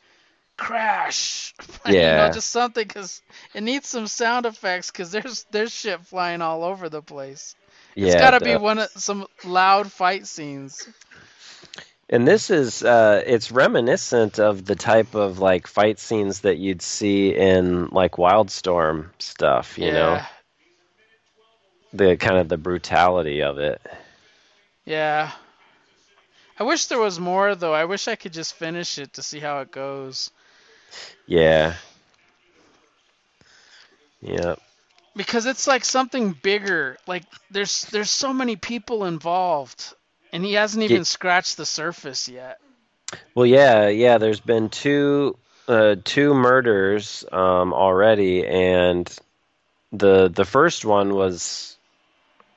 [0.56, 1.54] crash.
[1.86, 2.30] you know, Yeah.
[2.30, 3.22] just something because
[3.54, 7.56] it needs some sound effects because there's there's shit flying all over the place.
[7.94, 8.08] Yeah.
[8.08, 10.88] It's got to be one of some loud fight scenes.
[12.10, 16.82] And this is uh it's reminiscent of the type of like fight scenes that you'd
[16.82, 20.20] see in like Wildstorm stuff, you know.
[21.92, 23.80] The kind of the brutality of it.
[24.84, 25.32] Yeah.
[26.58, 27.74] I wish there was more though.
[27.74, 30.30] I wish I could just finish it to see how it goes.
[31.26, 31.74] Yeah.
[34.20, 34.56] Yeah.
[35.16, 36.96] because it's like something bigger.
[37.06, 39.94] Like there's there's so many people involved,
[40.32, 42.58] and he hasn't even scratched the surface yet.
[43.34, 44.18] Well, yeah, yeah.
[44.18, 45.36] There's been two,
[45.66, 49.08] uh, two murders um, already, and
[49.92, 51.76] the the first one was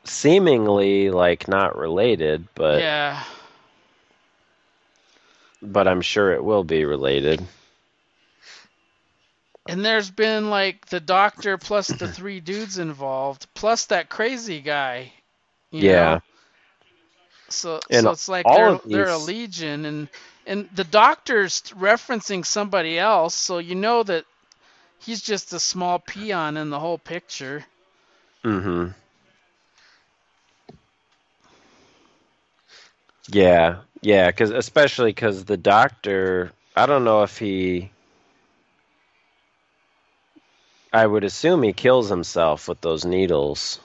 [0.04, 3.24] seemingly like not related, but yeah,
[5.62, 7.46] but I'm sure it will be related.
[9.68, 15.14] and there's been like the doctor plus the three dudes involved, plus that crazy guy.
[15.72, 16.16] You Yeah.
[16.16, 16.22] Know?
[17.52, 20.10] So And so it's like they're they're a legion, and
[20.46, 24.26] and the doctor's referencing somebody else, so you know that
[25.00, 27.66] he's just a small peon in the whole picture.
[28.44, 28.92] Mm-hmm.
[33.30, 37.92] Yeah, yeah, because especially because the doctor, I don't know if he.
[40.94, 43.80] I would assume he kills himself with those needles.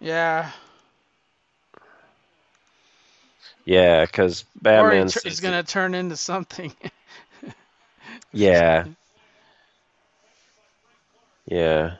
[0.00, 0.50] Yeah.
[3.70, 5.06] Yeah, because Batman.
[5.06, 6.72] tur- he's gonna turn into something.
[8.32, 8.86] Yeah.
[11.46, 11.94] Yeah.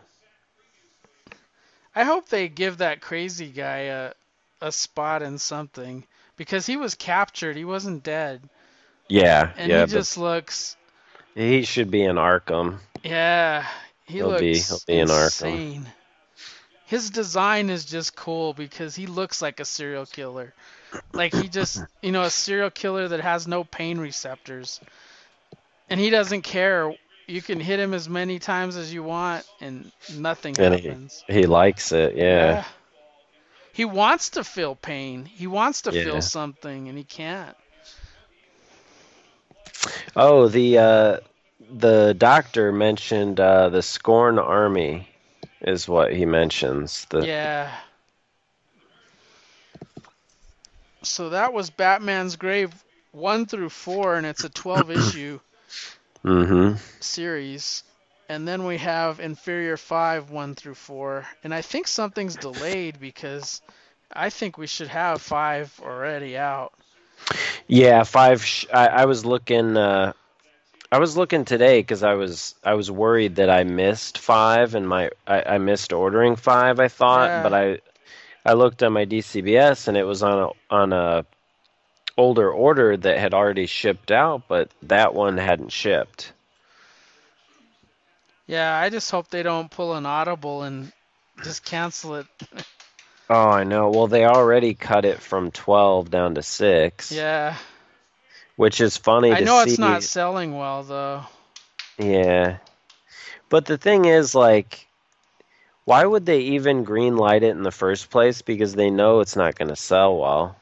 [1.94, 4.12] I hope they give that crazy guy a
[4.60, 6.04] a spot in something
[6.36, 7.56] because he was captured.
[7.56, 8.42] He wasn't dead,
[9.08, 9.52] Yeah.
[9.56, 10.76] and yeah, he just looks.
[11.34, 12.78] he should be in Arkham.
[13.02, 13.66] Yeah,
[14.06, 15.86] he He'll looks be- he'll be in Arkham.
[16.86, 20.52] His design is just cool because he looks like a serial killer.
[21.12, 24.80] Like he just, you know, a serial killer that has no pain receptors.
[25.88, 26.94] And he doesn't care.
[27.26, 31.24] You can hit him as many times as you want and nothing And he, happens.
[31.28, 32.16] he likes it.
[32.16, 32.64] Yeah.
[33.72, 35.24] He wants to feel pain.
[35.24, 36.02] He wants to Yeah.
[36.02, 37.56] feel something and he can't.
[40.16, 41.16] Oh, the uh,
[41.70, 45.08] the doctor mentioned uh, the Scorn Army
[45.60, 47.06] is what he mentions.
[47.10, 47.70] The Yeah.
[51.02, 52.72] So that was Batman's Grave
[53.12, 55.40] 1 through 4 and it's a 12 issue
[56.24, 56.74] Mm-hmm.
[57.00, 57.82] series.
[58.28, 63.60] And then we have Inferior 5 1 through 4 and I think something's delayed because
[64.12, 66.72] I think we should have 5 already out.
[67.66, 68.44] Yeah, five.
[68.44, 69.76] Sh- I, I was looking.
[69.76, 70.12] Uh,
[70.90, 74.88] I was looking today because I was I was worried that I missed five and
[74.88, 76.80] my I, I missed ordering five.
[76.80, 77.42] I thought, Yeah.
[77.42, 77.78] but I
[78.44, 81.24] I looked at my DCBS and it was on a on a
[82.16, 86.32] older order that had already shipped out, but that one hadn't shipped.
[88.46, 90.92] Yeah, I just hope they don't pull an audible and
[91.44, 92.26] just cancel it.
[93.28, 93.90] Oh, I know.
[93.90, 97.12] Well, they already cut it from 12 down to 6.
[97.12, 97.56] Yeah.
[98.56, 99.70] Which is funny I to know see.
[99.70, 101.22] it's not selling well though.
[101.96, 102.58] Yeah.
[103.48, 104.86] But the thing is, like,
[105.90, 108.42] why would they even green light it in the first place?
[108.42, 110.54] Because they know it's not going to sell well.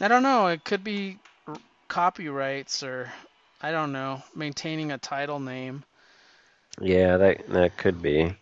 [0.00, 0.46] I don't know.
[0.46, 1.56] It could be r-
[1.88, 3.12] copyrights or
[3.62, 5.84] I don't know, maintaining a title name.
[6.80, 8.34] Yeah, that that could be.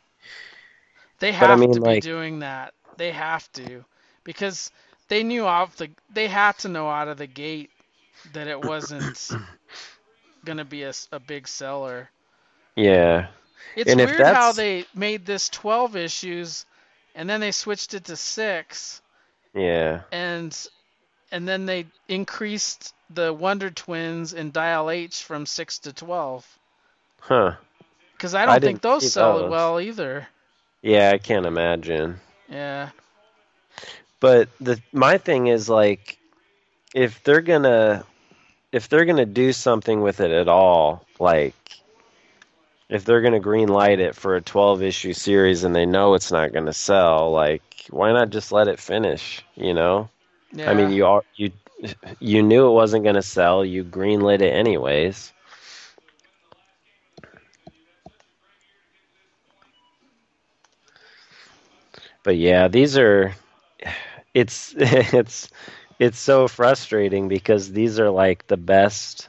[1.18, 2.74] They But I have mean, to be like- doing that.
[2.96, 3.84] They have to
[4.22, 4.70] because
[5.08, 7.70] they knew off the they had to know out of the gate
[8.32, 9.28] that it wasn't
[10.44, 10.92] going to be a
[11.26, 12.08] big seller.
[12.76, 13.26] Yeah.
[13.74, 16.66] It's And weird how they made this 12 issues
[17.14, 19.02] and then they switched it to 6
[19.54, 20.02] Yeah.
[20.12, 20.56] and
[21.32, 26.58] and then they increased the Wonder Twins and Dial H from 6 to 12
[27.20, 27.56] Huh.
[28.18, 29.44] cuz I I don't didn't think those sell those.
[29.44, 30.28] well either.
[30.82, 32.20] Yeah, I can't imagine.
[32.48, 32.90] Yeah.
[34.20, 36.18] But the my thing is like
[36.94, 38.04] if they're going to
[38.72, 41.54] if they're going to do something with it at all, like
[42.92, 46.14] if they're going to green light it for a 12 issue series and they know
[46.14, 50.10] it's not going to sell, like why not just let it finish, you know?
[50.52, 50.70] Yeah.
[50.70, 51.52] I mean, you are you
[52.20, 55.32] you knew it wasn't going to sell, you greenlit it anyways.
[62.24, 63.34] But yeah, these are
[64.34, 65.50] it's it's
[65.98, 69.28] it's so frustrating because these are like the best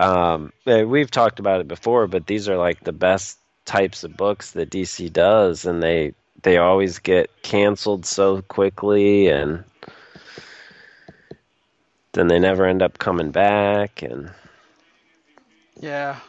[0.00, 4.16] um eh, we've talked about it before, but these are like the best types of
[4.16, 9.64] books that DC does and they they always get canceled so quickly and
[12.12, 14.30] then they never end up coming back and
[15.80, 16.20] Yeah.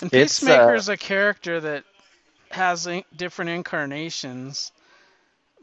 [0.00, 1.84] And uh, Peacemaker's a character that
[2.50, 4.72] has in- different incarnations,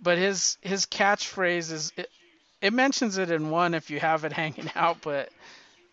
[0.01, 2.09] but his his catchphrase is it,
[2.61, 5.29] it mentions it in one if you have it hanging out, but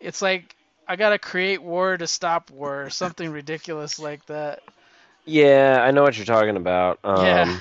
[0.00, 0.54] it's like
[0.86, 4.60] I gotta create war to stop war, or something ridiculous like that.
[5.24, 6.98] yeah, I know what you're talking about.
[7.04, 7.60] Um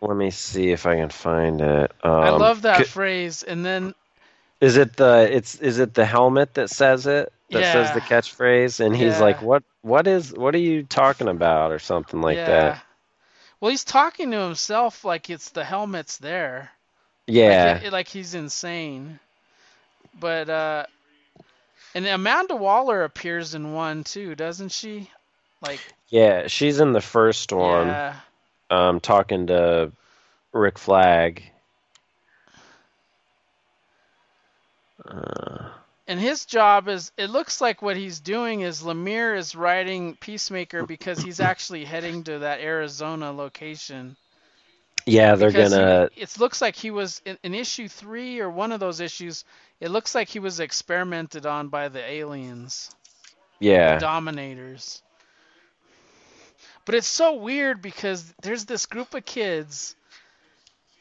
[0.00, 1.92] let me see if I can find it.
[2.04, 3.94] Um, I love that phrase, and then
[4.60, 7.32] Is it the it's is it the helmet that says it?
[7.52, 9.20] That says the catchphrase and he's Yeah.
[9.20, 12.76] like, "What what is what are you talking about?" or something like yeah.
[12.76, 12.78] that.
[13.62, 16.72] Well, he's talking to himself like it's the helmet's there.
[17.28, 17.74] Yeah.
[17.74, 19.20] Like, it- like he's insane.
[20.18, 20.86] But uh
[21.94, 25.08] and Amanda Waller appears in one too, doesn't she?
[25.60, 28.16] Like yeah, she's in the first one yeah.
[28.68, 29.92] um talking to
[30.52, 31.44] Rick Flag.
[35.06, 35.68] Uh,
[36.12, 40.84] And his job is it looks like what he's doing is Lemire is writing Peacemaker
[40.84, 44.18] because he's actually heading to that Arizona location.
[45.06, 48.72] yeah, they're Because gonna it looks like he was in, in issue 3 or one
[48.72, 49.44] of those issues.
[49.80, 52.94] It looks like he was experimented on by the aliens.
[53.60, 53.98] yeah.
[53.98, 55.02] dominators.
[56.84, 59.96] But it's so weird because there's this group of kids,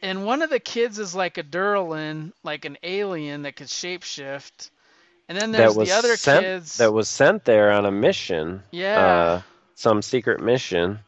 [0.01, 4.71] and one of the kids is like a Durlan, like an alien that could shapeshift.
[5.31, 6.77] And then there's that was the other sent kids.
[6.77, 8.63] that was sent there on a mission.
[8.71, 8.99] yeah.
[8.99, 9.41] Uh
[9.75, 10.99] some secret mission.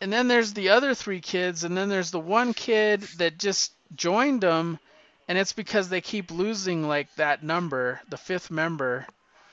[0.00, 3.72] and then there's the other three kids, and then there's the one kid that just
[3.94, 4.80] joined them,
[5.28, 9.06] and it's because they keep losing like that number, the fifth member.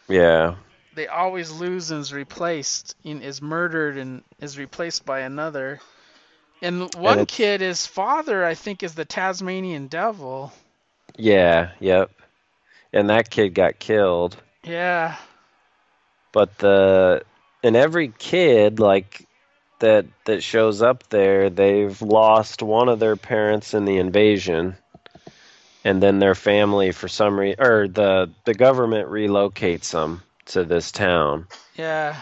[0.09, 0.55] Yeah.
[0.95, 5.79] they always lose and is replaced and is murdered and is replaced by another.
[6.61, 10.51] And one it's- kid, his father, I think, is the Tasmanian devil.
[11.17, 12.09] Yeah, yep.
[12.95, 14.37] And that kid got killed.
[14.63, 15.17] Yeah,
[16.31, 17.23] But the
[17.63, 19.27] and every kid like
[19.79, 24.77] that that shows up there, they've lost one of their parents in the invasion.
[25.83, 30.91] And then their family for some reason or the the government relocates them to this
[30.91, 31.47] town.
[31.75, 32.19] yeah.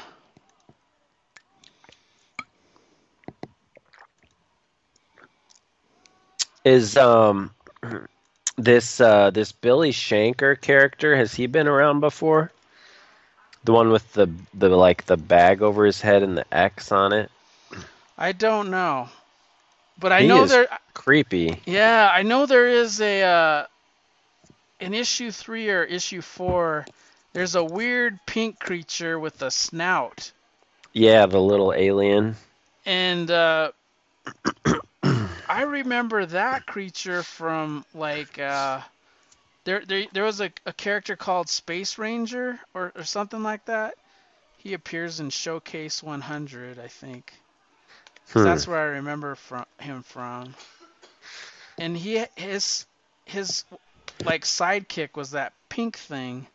[6.66, 7.52] Is um
[8.58, 12.52] this uh this Billy Shanker character has he been around before?
[13.64, 17.14] The one with the the like the bag over his head and the X on
[17.14, 17.32] it.
[18.18, 19.10] I don't know,
[20.00, 20.68] but I He know is- there.
[20.94, 21.60] Creepy.
[21.66, 23.66] Yeah, I know there is a uh,
[24.80, 26.86] in issue three or issue four.
[27.34, 30.32] There's a weird pink creature with a snout.
[30.94, 32.36] Yeah, the little alien.
[32.86, 33.72] and uh,
[35.54, 38.82] I remember that creature from like uh,
[39.66, 43.94] there there there was a, a character called Space Ranger or, or something like that.
[44.58, 47.34] He appears in Showcase 100, I think.
[48.30, 48.46] Hmm.
[48.46, 50.56] That's where I remember from him from.
[51.78, 52.88] And he his
[53.26, 53.64] his
[54.26, 56.48] like sidekick was that pink thing.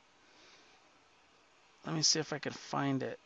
[1.86, 3.20] Let me see if I could find it.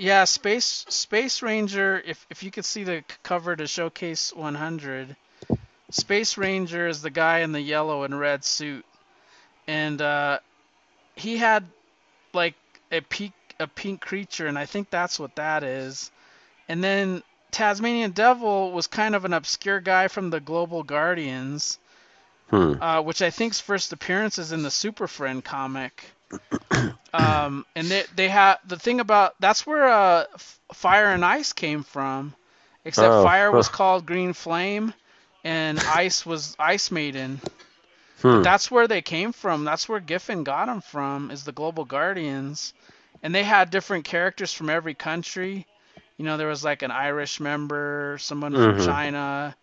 [0.00, 2.02] Yeah, Space Space Ranger.
[2.06, 5.14] If if you could see the cover to Showcase 100,
[5.90, 8.86] Space Ranger is the guy in the yellow and red suit,
[9.66, 10.38] and uh,
[11.16, 11.66] he had
[12.32, 12.54] like
[12.90, 16.10] a pink a pink creature, and I think that's what that is.
[16.66, 21.78] And then Tasmanian Devil was kind of an obscure guy from the Global Guardians,
[22.48, 22.76] Hmm.
[22.80, 26.06] uh, which I think's first appearance is in the Super Friend comic.
[27.12, 31.52] Um, and they they have the thing about that's where uh, F- Fire and Ice
[31.52, 32.34] came from,
[32.84, 34.94] except Oh, Fire was called Green Flame,
[35.44, 37.40] and Ice was Ice Maiden.
[38.22, 38.42] Hmm.
[38.42, 39.64] That's where they came from.
[39.64, 41.30] That's where Giffen got them from.
[41.30, 42.72] Is the Global Guardians,
[43.22, 45.66] and they had different characters from every country.
[46.16, 48.76] You know, there was like an Irish member, someone from Mhm.
[48.76, 49.56] China,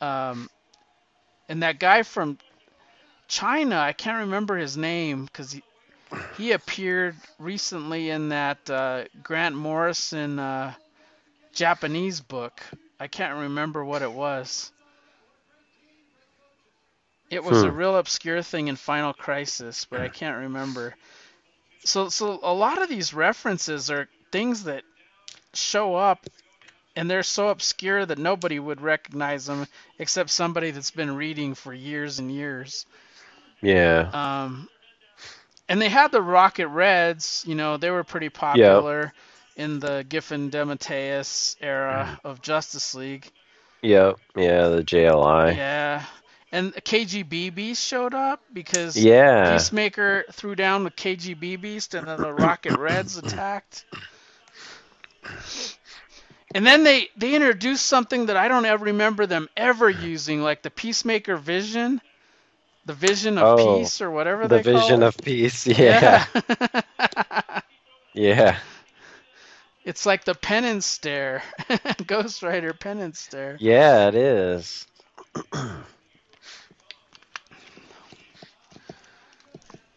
[0.00, 0.48] um,
[1.48, 2.38] and that guy from
[3.28, 3.76] China.
[3.78, 5.56] I can't remember his name because
[6.30, 10.74] he appeared recently in that uh, Grant Morrison uh,
[11.52, 12.62] Japanese book.
[12.98, 14.72] I can't remember what it was.
[17.30, 17.72] It was a Hmm.
[17.72, 20.96] real obscure thing in Final Crisis, but I can't remember.
[21.84, 24.84] So, so a lot of these references are things that
[25.54, 26.26] show up,
[26.96, 29.66] and they're so obscure that nobody would recognize them
[29.98, 32.86] except somebody that's been reading for years and years.
[33.62, 34.12] Yeah.
[34.12, 34.68] Um,
[35.72, 37.44] and they had the Rocket Reds.
[37.48, 39.14] You know, they were pretty popular
[39.56, 42.26] in the Giffen DeMatteis era mm-hmm.
[42.26, 43.30] of Justice League.
[43.80, 44.18] Yep.
[44.36, 44.68] Yeah.
[44.68, 45.56] The JLI.
[45.56, 46.04] Yeah.
[46.52, 49.54] And KGB Beast showed up because Yeah.
[49.54, 53.86] Peacemaker threw down the KGB Beast and then the Rocket Reds attacked.
[56.54, 60.60] And then they, they introduced something that I don't ever remember them ever using, like
[60.60, 62.02] the Peacemaker Vision,
[62.84, 65.66] the Vision of Oh, Peace or whatever The they call vision of peace.
[65.78, 66.00] Yeah.
[66.00, 66.26] Yeah.
[68.14, 68.58] Yeah.
[69.84, 71.42] it's like the penance stare.
[72.06, 73.60] Ghost Rider penance stare.
[73.60, 74.08] Yeah.
[74.08, 74.86] It is.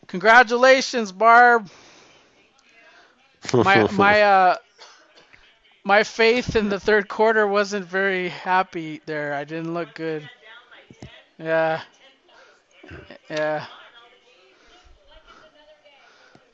[0.07, 1.69] Congratulations, Barb.
[3.61, 4.57] My my uh
[5.83, 9.33] my faith in the third quarter wasn't very happy there.
[9.33, 10.29] I didn't look good.
[11.37, 11.81] Yeah.
[13.29, 13.65] Yeah.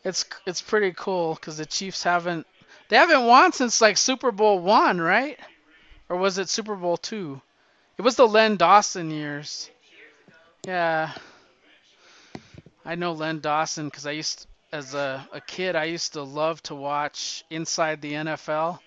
[0.04, 2.48] It's it's pretty cool because the Chiefs haven't
[2.90, 5.38] they haven't won since like Super Bowl one, right?
[6.10, 7.40] Or was it Super Bowl two?
[7.98, 9.70] It was the Len Dawson years.
[10.66, 11.12] Yeah.
[12.84, 16.64] I know Len Dawson because I used as a, a kid I used to love
[16.64, 18.80] to watch Inside the NFL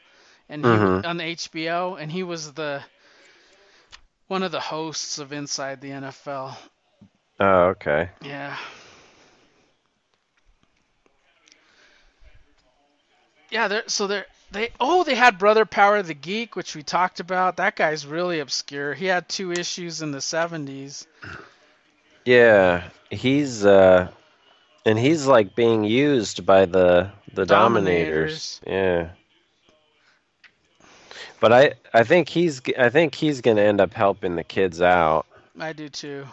[0.49, 1.07] and he, Mhm.
[1.07, 2.83] on the HBO and he was the
[4.27, 6.57] one of the hosts of Inside the NFL.
[7.41, 8.11] Oh, okay.
[8.23, 8.57] Yeah.
[13.51, 17.21] Yeah, they're so they're they oh they had Brother Power the Geek, which we talked
[17.21, 17.57] about.
[17.57, 18.95] That guy's really obscure.
[18.95, 21.07] He had two issues in the seventies.
[22.25, 22.85] Yeah.
[23.11, 24.11] He's uh,
[24.87, 28.61] and he's like being used by the the dominators.
[28.67, 29.11] Yeah.
[31.41, 35.27] But I I think he's I think he's gonna end up helping the kids out.
[35.59, 36.27] I do too.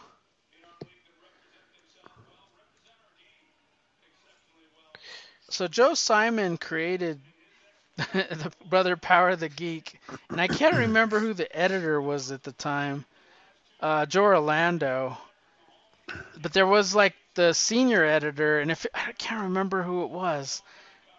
[5.52, 7.20] So Joe Simon created
[7.98, 10.00] the Brother Power the Geek,
[10.30, 13.06] and I can't remember who the editor was at the time.
[13.80, 15.18] Uh, Joe Orlando,
[16.42, 20.62] but there was like the senior editor, and if I can't remember who it was,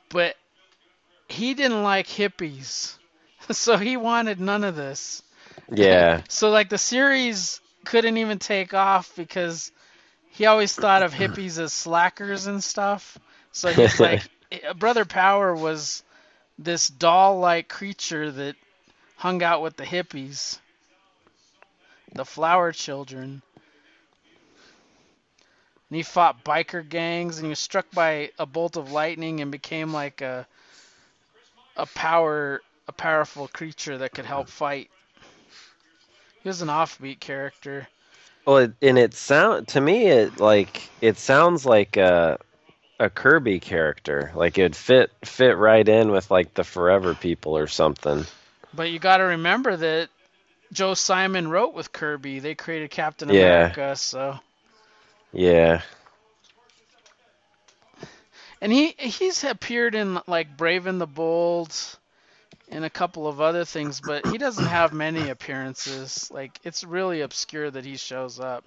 [0.08, 0.36] but
[1.28, 2.96] he didn't like hippies,
[3.50, 5.22] so he wanted none of this.
[5.70, 6.22] Yeah.
[6.28, 9.70] So like the series couldn't even take off because
[10.30, 13.18] he always thought of hippies as slackers and stuff.
[13.52, 16.02] So he's like, eh, Brother Power was
[16.58, 18.56] this doll-like creature that
[19.16, 20.58] hung out with the hippies,
[22.12, 23.42] the flower children.
[25.88, 29.52] And he fought biker gangs, and he was struck by a bolt of lightning and
[29.52, 30.46] became like a
[31.76, 34.90] a power a powerful creature that could help fight.
[36.42, 37.88] He was an offbeat character.
[38.44, 42.38] Well, it, and it sound to me it like it sounds like a
[43.02, 44.30] a Kirby character.
[44.34, 48.24] Like it'd fit fit right in with like the Forever People or something.
[48.72, 50.08] But you got to remember that
[50.72, 52.38] Joe Simon wrote with Kirby.
[52.38, 53.74] They created Captain Yeah.
[53.74, 54.38] America, so
[55.32, 55.82] Yeah.
[58.60, 61.74] and he he's appeared in like Brave and the Bold
[62.70, 66.30] and a couple of other things, but he doesn't have many appearances.
[66.30, 68.64] Like it's really obscure that he shows up.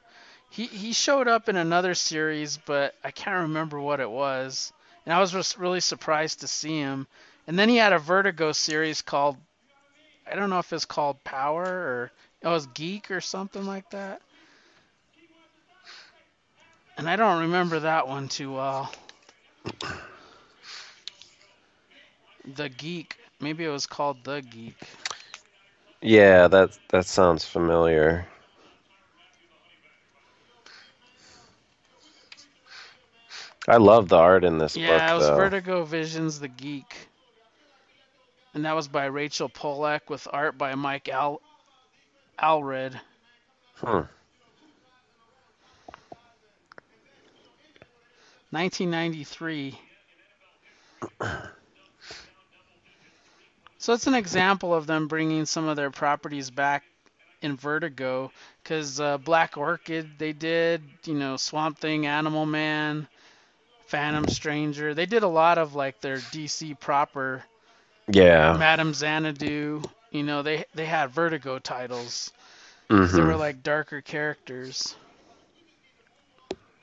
[0.55, 4.71] He he showed up in another series, but I can't remember what it was.
[5.05, 7.07] And I was really surprised to see him.
[7.45, 9.35] And then he had a Vertigo series called
[10.25, 12.11] I don't know if it's called Power or
[12.45, 14.21] oh, it was Geek or something like that.
[16.97, 18.93] And I don't remember that one too well.
[22.55, 23.17] The Geek.
[23.41, 24.77] Maybe it was called The Geek.
[26.01, 28.25] Yeah, that that sounds familiar.
[33.67, 35.35] I love the art in this Yeah, book Yeah, it was though.
[35.35, 37.09] Vertigo Visions The Geek.
[38.53, 41.41] And that was by Rachel Pollack with art by Mike Al
[42.39, 42.99] Allred.
[43.75, 44.01] Hmm.
[48.51, 49.79] 1993.
[53.77, 56.83] So it's an example of them bringing some of their properties back
[57.41, 58.31] in Vertigo,
[58.63, 63.07] because uh, Black Orchid they did, you know, Swamp Thing, Animal Man,
[63.85, 64.93] Phantom Stranger.
[64.93, 67.43] They did a lot of like their DC proper.
[68.07, 68.59] Yeah.
[68.59, 69.89] Madame Xanadu.
[70.11, 72.31] You know, they they had Vertigo titles.
[73.11, 74.95] They hmm were like darker characters.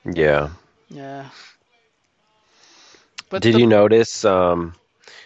[0.05, 0.49] Yeah.
[0.89, 1.29] Yeah.
[3.29, 4.23] But Did the- you notice?
[4.25, 4.75] Um,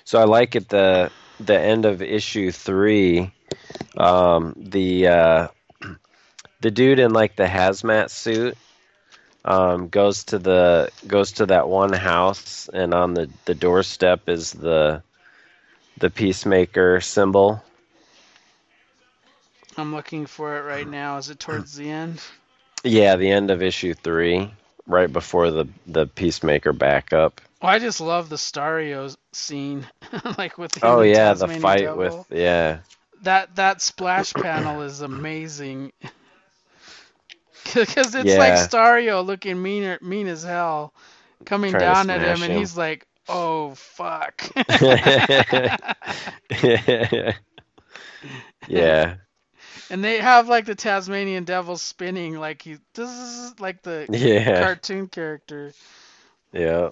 [0.04, 3.32] so I like at the the end of issue three,
[3.98, 5.48] um, the uh,
[6.62, 8.58] the dude in like the hazmat suit
[9.48, 14.52] um, goes to the goes to that one house, and on the the doorstep is
[14.52, 15.02] the
[15.98, 17.64] the peacemaker symbol.
[19.78, 21.18] I'm looking for it right now.
[21.18, 22.22] Is it towards the end?
[22.84, 24.52] Yeah, the end of issue three,
[24.86, 27.42] right before the the peacemaker backup.
[27.62, 29.88] Oh, I just love the Starro scene,
[30.38, 31.98] like with him Oh yeah, the fight Devil.
[31.98, 32.80] with yeah.
[33.22, 35.94] that that splash panel is amazing.
[37.76, 38.38] Because it's Yeah.
[38.38, 40.94] like Starro looking mean er, mean as hell,
[41.46, 44.44] coming down at him, smash and he's like, "Oh fuck."
[48.68, 49.18] yeah.
[49.90, 54.52] and they have like the Tasmanian Devil spinning like he this is like the Yeah.
[54.54, 55.76] cartoon character.
[56.54, 56.92] Yeah.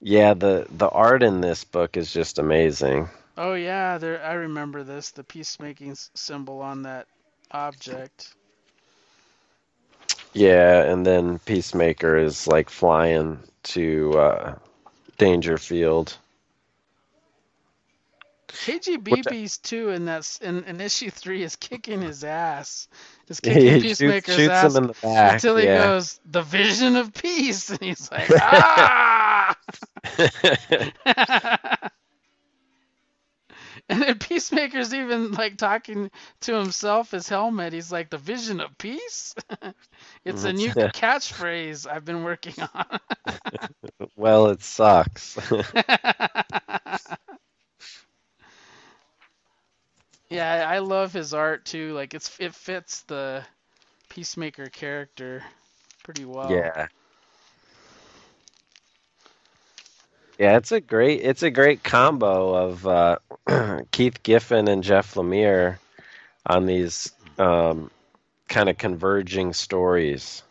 [0.00, 3.08] Yeah, the the art in this book is just amazing.
[3.36, 7.08] Oh yeah, there I remember this, the peacemaking symbol on that
[7.50, 8.35] object.
[10.36, 14.54] Yeah, and then Peacemaker is like flying to uh
[15.16, 16.18] Dangerfield.
[18.48, 22.86] KGBeast's too in that in, in issue three is kicking his ass.
[23.28, 25.32] Is He kicking shoots, Peacemaker's shoots ass him in the back.
[25.34, 25.86] until he yeah.
[25.86, 29.56] goes, "The vision of peace," and he's like, "Ah!"
[33.88, 36.10] and then Peacemaker's even like talking
[36.40, 37.72] to himself, his helmet.
[37.72, 39.34] He's like, "The vision of peace."
[40.24, 40.56] it's a mm-hmm.
[40.56, 42.98] new catchphrase I've been working on.
[44.16, 45.38] well, it sucks.
[50.28, 51.92] Yeah, I I love his art too.
[51.92, 53.44] Like it's it fits the
[54.08, 55.44] Peacemaker character
[56.02, 56.50] pretty well.
[56.50, 56.88] Yeah.
[60.38, 63.18] Yeah, it's a great it's a great combo of uh,
[63.90, 65.78] Keith Giffen and Jeff Lemire
[66.44, 67.90] on these um,
[68.48, 70.42] kind of converging stories.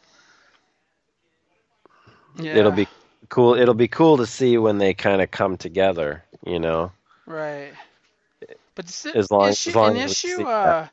[2.37, 2.55] Yeah.
[2.57, 2.87] It'll be
[3.29, 3.53] cool.
[3.55, 6.23] It'll be cool to see when they kind of come together.
[6.45, 6.91] You know.
[7.25, 7.71] right.
[8.75, 10.87] But s- As long- issue, as long in as issue uh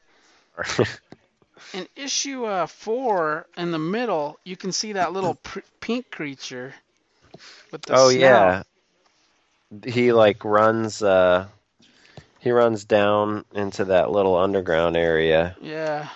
[1.74, 6.74] in issue uh four in the middle, you can see that little pr- pink creature
[7.72, 8.62] with the oh yeah.
[9.84, 11.02] He like runs.
[11.02, 11.46] Uh,
[12.40, 15.56] he runs down into that little underground area.
[15.60, 16.08] Yeah.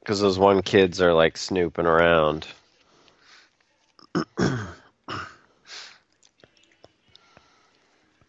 [0.00, 2.46] Because those one kids are like snooping around.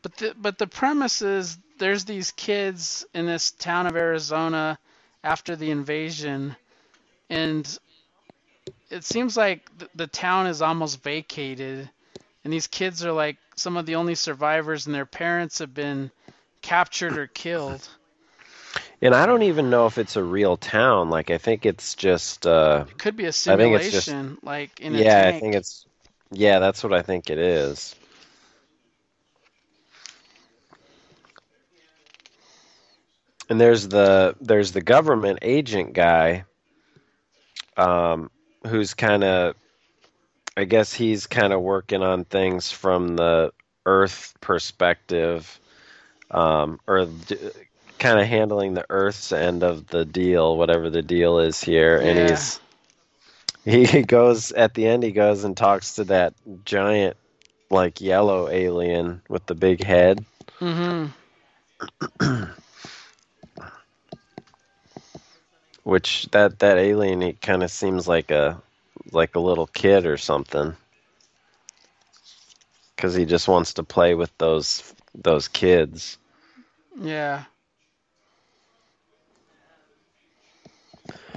[0.05, 4.77] But the but the premise is there's these kids in this town of Arizona
[5.23, 6.55] after the invasion,
[7.27, 7.79] and
[8.89, 11.89] it seems like the, the town is almost vacated,
[12.43, 16.11] and these kids are like some of the only survivors, and their parents have been
[16.61, 17.87] captured or killed.
[19.01, 21.09] And I don't even know if it's a real town.
[21.09, 22.45] Like I think it's just.
[22.47, 25.35] Uh, It could be a it's just- simulation, like in a yeah, tank.
[25.35, 25.85] I think it's.
[26.31, 27.95] Yeah, that's what I think it is.
[33.49, 36.45] And there's the there's the government agent guy,
[37.77, 38.31] um,
[38.65, 39.55] who's kind of,
[40.57, 43.51] I guess he's kind of working on things from the
[43.85, 45.59] Earth perspective,
[46.31, 47.37] um, or d-
[47.99, 52.17] kind of handling the Earth's end of the deal, whatever the deal is here, and
[52.29, 52.59] he's
[53.65, 55.03] he goes at the end.
[55.03, 56.33] He goes and talks to that
[56.65, 57.17] giant,
[57.69, 60.23] like yellow alien with the big head.
[60.59, 61.05] hmm
[65.85, 68.59] Which that that alien, he kind of seems like a
[69.11, 70.75] like a little kid or something.
[72.95, 76.17] Because he just wants to play with those those kids.
[76.99, 77.43] Yeah.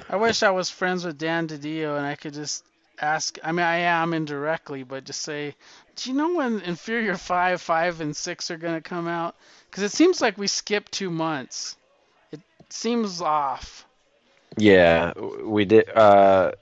[0.09, 2.65] I wish I was friends with Dan DiDio and I could just
[2.99, 3.39] ask.
[3.45, 5.55] I mean, I am indirectly, but just say,
[5.97, 9.37] do you know when Inferior 5, 5, and 6 are going to come out?
[9.71, 11.77] Because it seems like we skipped two months.
[12.33, 12.41] It
[12.71, 13.85] seems off.
[14.57, 15.13] Yeah,
[15.45, 15.89] we did.
[15.91, 16.53] Uh,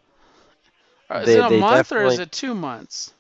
[1.09, 3.12] Uh, Is They- it a month or is it two months?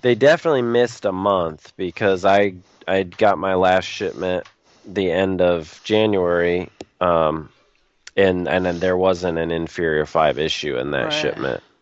[0.00, 2.54] they definitely missed a month because I
[2.88, 4.46] I got my last shipment
[4.86, 7.50] the end of January, um,
[8.16, 11.12] and and then there wasn't an inferior five issue in that Right.
[11.12, 11.62] shipment.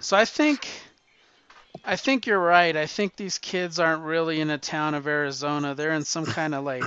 [0.00, 0.66] So I think
[1.84, 2.76] I think you're right.
[2.76, 5.74] I think these kids aren't really in a town of Arizona.
[5.74, 6.84] They're in some kind of like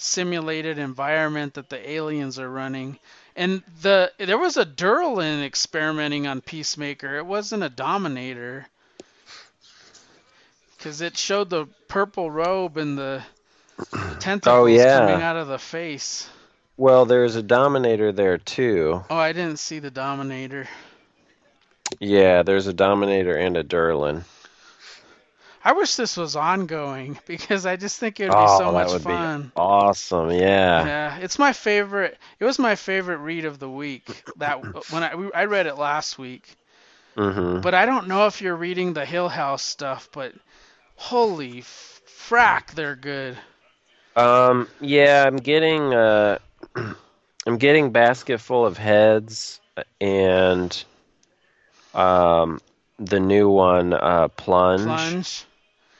[0.00, 2.98] simulated environment that the aliens are running.
[3.36, 7.16] And the there was a Durlan experimenting on Peacemaker.
[7.18, 8.66] It wasn't a Dominator.
[10.80, 13.22] Cuz it showed the purple robe and the
[14.18, 14.98] tentacles Oh, yeah.
[15.00, 16.28] coming out of the face.
[16.76, 19.04] Well, there's a Dominator there too.
[19.10, 20.66] Oh, I didn't see the Dominator.
[21.98, 24.24] Yeah, there's a Dominator and a Durlan.
[25.64, 28.88] I wish this was ongoing because I just think it would be oh, so that
[28.88, 29.52] much would fun.
[29.52, 30.30] be awesome.
[30.30, 30.90] Yeah.
[30.90, 32.18] Yeah, it's my favorite.
[32.38, 34.24] It was my favorite read of the week.
[34.36, 34.56] That
[34.88, 36.56] when I I read it last week,
[37.16, 40.08] hmm but I don't know if you're reading the Hill House stuff.
[40.12, 40.34] But
[40.96, 43.38] holy frack, they're good.
[44.16, 46.38] Um, yeah, I'm getting uh,
[47.46, 49.60] I'm getting basket full of heads
[50.00, 50.84] and
[51.94, 52.60] um
[52.98, 55.18] the new one uh plunge.
[55.20, 55.46] Plunge.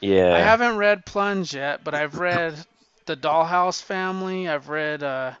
[0.01, 0.33] Yeah.
[0.33, 2.55] I haven't read Plunge yet, but I've read
[3.05, 4.47] the Dollhouse Family.
[4.49, 5.33] I've read uh,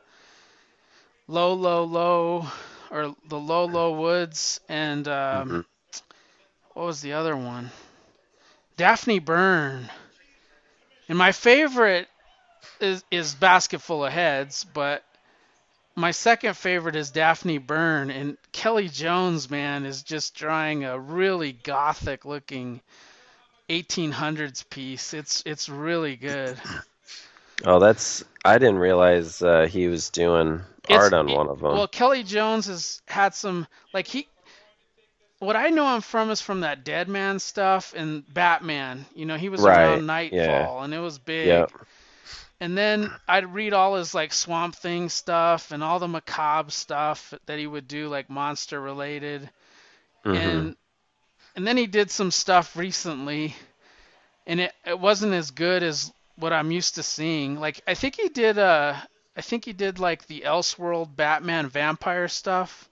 [1.27, 2.47] Low Low Low
[2.91, 5.65] or the Low Low Woods and um, Mhm.
[6.73, 7.71] what was the other one?
[8.77, 9.89] Daphne Byrne.
[11.07, 12.07] And my favorite
[12.79, 15.03] is is Basket Full of Heads, but
[15.95, 21.51] my second favorite is Daphne Byrne and Kelly Jones, man, is just drawing a really
[21.51, 22.81] gothic looking
[23.71, 25.13] 1800s piece.
[25.13, 26.57] It's it's really good.
[27.63, 31.59] Oh, that's I didn't realize uh, he was doing It's- art on it- one of
[31.59, 31.73] them.
[31.73, 34.27] Well, Kelly Jones has had some like he.
[35.39, 39.05] What I know him from is from that Dead Man stuff and Batman.
[39.15, 40.83] You know, he was Right, around Nightfall, yeah.
[40.83, 41.47] and it was big.
[41.47, 41.71] Yep.
[42.59, 47.33] And then I'd read all his like Swamp Thing stuff and all the macabre stuff
[47.47, 49.49] that he would do, like monster related.
[50.25, 50.35] Mhm.
[50.37, 50.75] and
[51.61, 53.55] and then he did some stuff recently
[54.47, 57.59] and it, it wasn't as good as what I'm used to seeing.
[57.59, 58.95] Like I think he did uh
[59.37, 62.89] I think he did like the Elseworld Batman vampire stuff.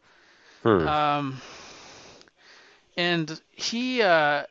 [0.61, 0.87] Hmm.
[0.87, 1.41] Um
[2.95, 4.43] and he uh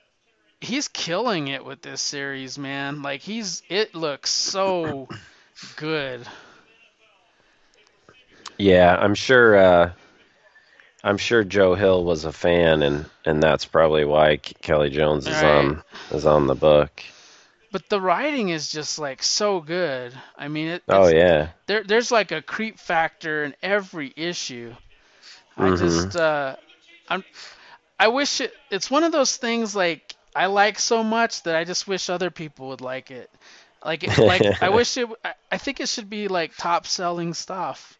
[0.60, 3.02] he's killing it with this series, man.
[3.02, 5.08] Like he's it looks so
[5.76, 6.26] good.
[8.56, 9.56] Yeah, I'm sure.
[9.56, 9.92] Uh,
[11.04, 15.42] I'm sure Joe Hill was a fan, and and that's probably why Kelly Jones is
[15.42, 15.42] Right.
[15.42, 17.02] on is on the book.
[17.72, 20.14] But the writing is just like so good.
[20.36, 21.50] I mean it Oh yeah.
[21.66, 24.74] there there's like a creep factor in every issue.
[25.58, 25.72] I Mhm.
[25.72, 26.56] just uh
[27.08, 27.24] I'm
[27.98, 31.64] I wish it it's one of those things like I like so much that I
[31.64, 33.30] just wish other people would like it.
[33.84, 35.08] Like like I wish it
[35.52, 37.97] I think it should be like top selling stuff.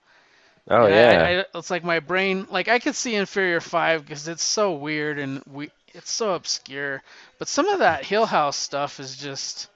[0.71, 1.33] Oh And yeah.
[1.33, 4.75] I, I, it's like my brain like I could see Inferior 5 because it's so
[4.75, 7.03] weird and we it's so obscure.
[7.39, 9.69] But some of that Hill House stuff is just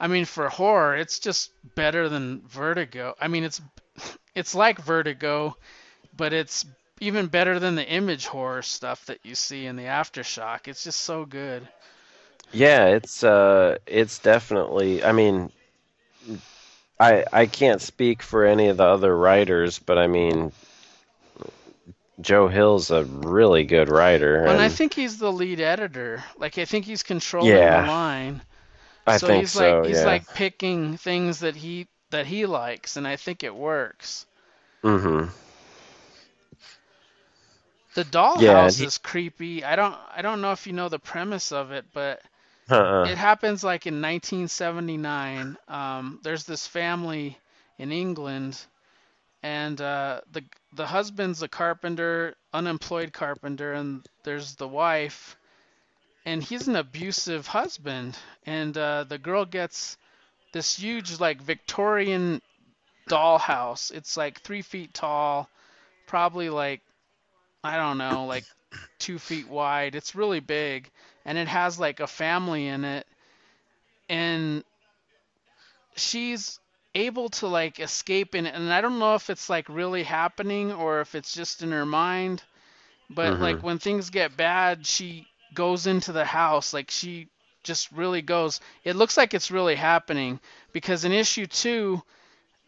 [0.00, 3.14] I mean for horror it's just better than Vertigo.
[3.20, 3.60] I mean it's
[4.34, 5.56] it's like Vertigo
[6.16, 6.66] but it's
[7.00, 10.68] even better than the image horror stuff that you see in the Aftershock.
[10.68, 11.68] It's just so good.
[12.52, 15.04] Yeah, it's uh, it's definitely.
[15.04, 15.50] I mean,
[17.00, 20.52] I I can't speak for any of the other writers, but I mean,
[22.20, 24.42] Joe Hill's a really good writer.
[24.42, 26.24] Well, and I think he's the lead editor.
[26.36, 27.82] Like I think he's controlling Yeah.
[27.82, 28.42] the line.
[29.06, 29.80] I so think he's so.
[29.80, 30.04] like he's yeah.
[30.06, 34.26] like picking things that he that he likes, and I think it works.
[34.82, 35.28] mm-hmm.
[37.94, 39.64] The dollhouse Yeah, he- is creepy.
[39.64, 42.20] I don't I don't know if you know the premise of it, but
[42.70, 43.04] Uh-uh.
[43.04, 45.56] it happens like in 1979.
[45.68, 47.38] Um, there's this family
[47.78, 48.60] in England,
[49.42, 50.44] and uh, the
[50.74, 55.36] the husband's a carpenter, unemployed carpenter, and there's the wife,
[56.24, 59.96] and he's an abusive husband, and uh, the girl gets
[60.52, 62.42] this huge like Victorian
[63.08, 63.90] dollhouse.
[63.92, 65.48] It's like three feet tall,
[66.06, 66.82] probably like
[67.64, 68.44] I don't know, like
[68.98, 69.94] two feet wide.
[69.94, 70.90] It's really big,
[71.28, 73.06] and it has like a family in it,
[74.10, 74.64] and
[75.96, 76.60] she's
[76.94, 78.54] able to like escape in it.
[78.54, 81.86] And I don't know if it's like really happening or if it's just in her
[81.86, 82.42] mind,
[83.10, 83.40] but Mhm.
[83.40, 86.74] like when things get bad, she goes into the house.
[86.74, 87.28] Like she
[87.64, 88.60] just really goes.
[88.84, 90.40] It looks like it's really happening
[90.72, 92.02] because in issue two,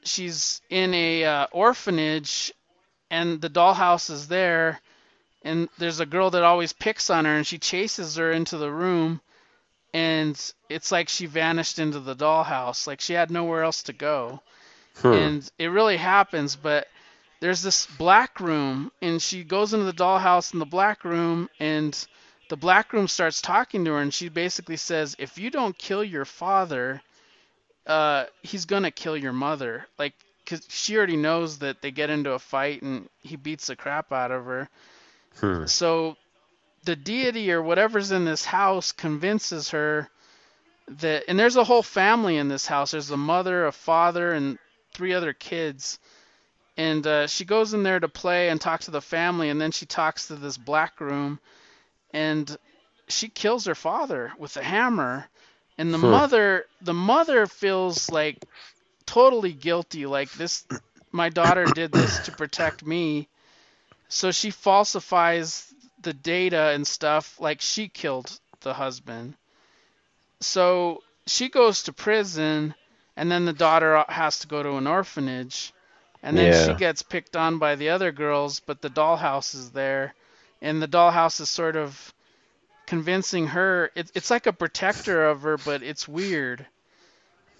[0.04, 2.52] she's in a uh, orphanage
[3.10, 4.80] and the dollhouse is there
[5.42, 8.70] and there's a girl that always picks on her and she chases her into the
[8.70, 9.20] room
[9.92, 14.40] and it's like she vanished into the dollhouse like she had nowhere else to go.
[14.96, 15.12] Hmm.
[15.12, 16.88] and it really happens but
[17.40, 22.06] there's this black room and she goes into the dollhouse in the black room and
[22.48, 26.04] the black room starts talking to her and she basically says if you don't kill
[26.04, 27.00] your father
[27.86, 29.86] uh he's gonna kill your mother.
[29.98, 30.14] Like
[30.44, 34.12] because she already knows that they get into a fight and he beats the crap
[34.12, 34.68] out of her
[35.38, 35.64] Hmm.
[35.66, 36.16] so
[36.84, 40.08] the deity or whatever's in this house convinces her
[40.88, 44.58] that and there's a whole family in this house there's a mother a father and
[44.92, 45.98] three other kids
[46.76, 49.70] and uh, she goes in there to play and talk to the family and then
[49.70, 51.38] she talks to this black room
[52.12, 52.56] and
[53.08, 55.28] she kills her father with a hammer
[55.78, 56.10] and the Hmm.
[56.10, 58.38] mother the mother feels like
[59.06, 60.64] totally guilty like this
[61.12, 63.28] my daughter did this to protect me
[64.10, 69.34] so she falsifies the data and stuff like she killed the husband.
[70.40, 72.74] So she goes to prison
[73.16, 75.72] and then the daughter has to go to an orphanage
[76.24, 80.12] and then she gets picked on by the other girls but the dollhouse is there
[80.60, 82.12] and the dollhouse is sort of
[82.86, 83.92] convincing her.
[83.94, 86.66] It, it's like a protector of her but it's weird.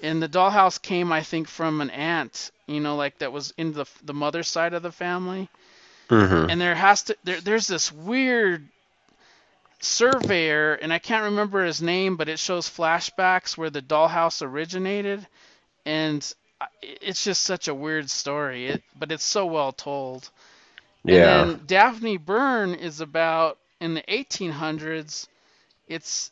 [0.02, 3.72] And the dollhouse came i think from an aunt you know like that was in
[3.72, 5.48] the the mother side of the family
[6.10, 6.50] Mhm.
[6.50, 8.68] and there has to there, there's this weird
[9.80, 15.26] surveyor and i can't remember his name but it shows flashbacks where the dollhouse originated
[15.86, 16.34] and
[16.82, 20.30] it's just such a weird story it, but it's so well told
[21.04, 21.14] Yeah.
[21.42, 25.28] and then Daphne Byrne is about in the 1800s.
[25.88, 26.30] It's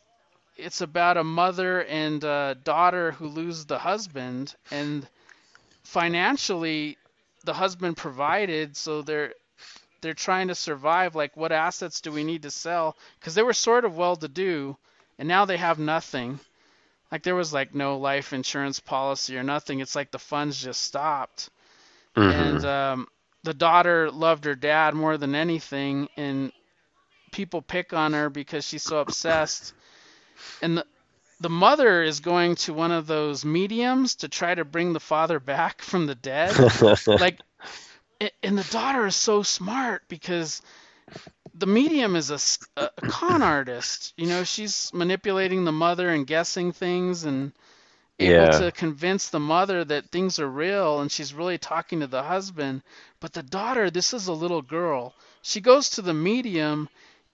[0.57, 5.07] it's about a mother and a daughter who lose the husband, and
[5.83, 6.97] financially,
[7.45, 9.33] the husband provided, so they're
[10.01, 11.15] they're trying to survive.
[11.15, 12.95] Like, what assets do we need to sell?
[13.19, 14.77] Because they were sort of well-to-do,
[15.17, 16.39] and now they have nothing.
[17.11, 19.79] Like there was like no life insurance policy or nothing.
[19.79, 21.49] It's like the funds just stopped
[22.15, 22.31] Mhm.
[22.31, 23.07] and um,
[23.43, 26.51] the daughter loved her dad more than anything and
[27.31, 29.73] people pick on her because she's so obsessed
[30.61, 30.85] and the,
[31.39, 35.39] the mother is going to one of those mediums to try to bring the father
[35.39, 36.55] back from the dead
[37.19, 37.39] like
[38.43, 40.61] and the daughter is so smart because
[41.53, 42.31] the medium is
[42.77, 44.13] a con artist.
[44.17, 47.53] You know she's manipulating the mother and guessing things and
[48.19, 48.59] able Yeah.
[48.59, 52.83] to convince the mother that things are real and she's really talking to the husband.
[53.19, 55.15] But the daughter this is a little girl.
[55.41, 56.89] She goes to the medium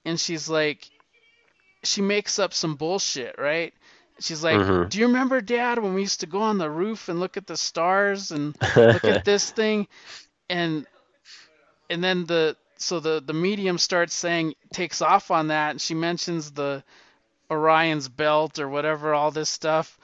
[0.05, 0.89] and she's like
[1.83, 3.73] she makes up some bullshit right?
[4.19, 4.89] She's like Mhm.
[4.89, 7.47] do you remember dad when we used to go on the roof and look at
[7.47, 8.55] the stars and
[8.91, 9.87] look at this thing
[10.49, 10.85] and
[11.89, 15.93] and then the so the the medium starts saying takes off on that and she
[15.93, 16.83] mentions the
[17.49, 19.97] Orion's belt or whatever all this stuff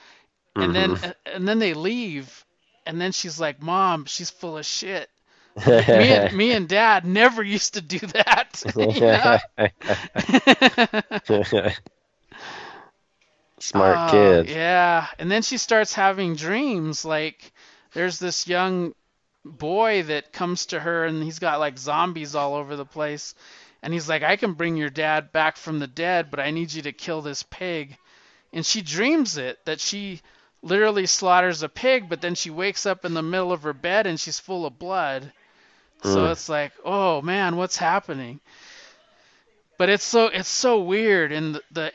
[0.55, 1.11] and then mm-hmm.
[1.25, 2.45] and then they leave
[2.85, 5.09] and then she's like mom she's full of shit
[5.67, 8.63] me and, me and dad never used to do that?
[13.59, 14.49] Smart Oh, kid.
[14.49, 17.03] Yeah, and then she starts having dreams.
[17.03, 17.51] Like
[17.93, 18.93] there's this young
[19.45, 23.35] boy that comes to her, and he's got like zombies all over the place.
[23.83, 26.71] And he's like, I can bring your dad back from the dead, but I need
[26.73, 27.97] you to kill this pig.
[28.53, 30.21] And she dreams it that she
[30.61, 34.05] literally slaughters a pig, but then she wakes up in the middle of her bed
[34.07, 35.31] and she's full of blood.
[36.03, 36.31] So Mm.
[36.31, 38.39] it's like, oh man, what's happening?
[39.77, 41.93] But it's so it's so weird, and the, the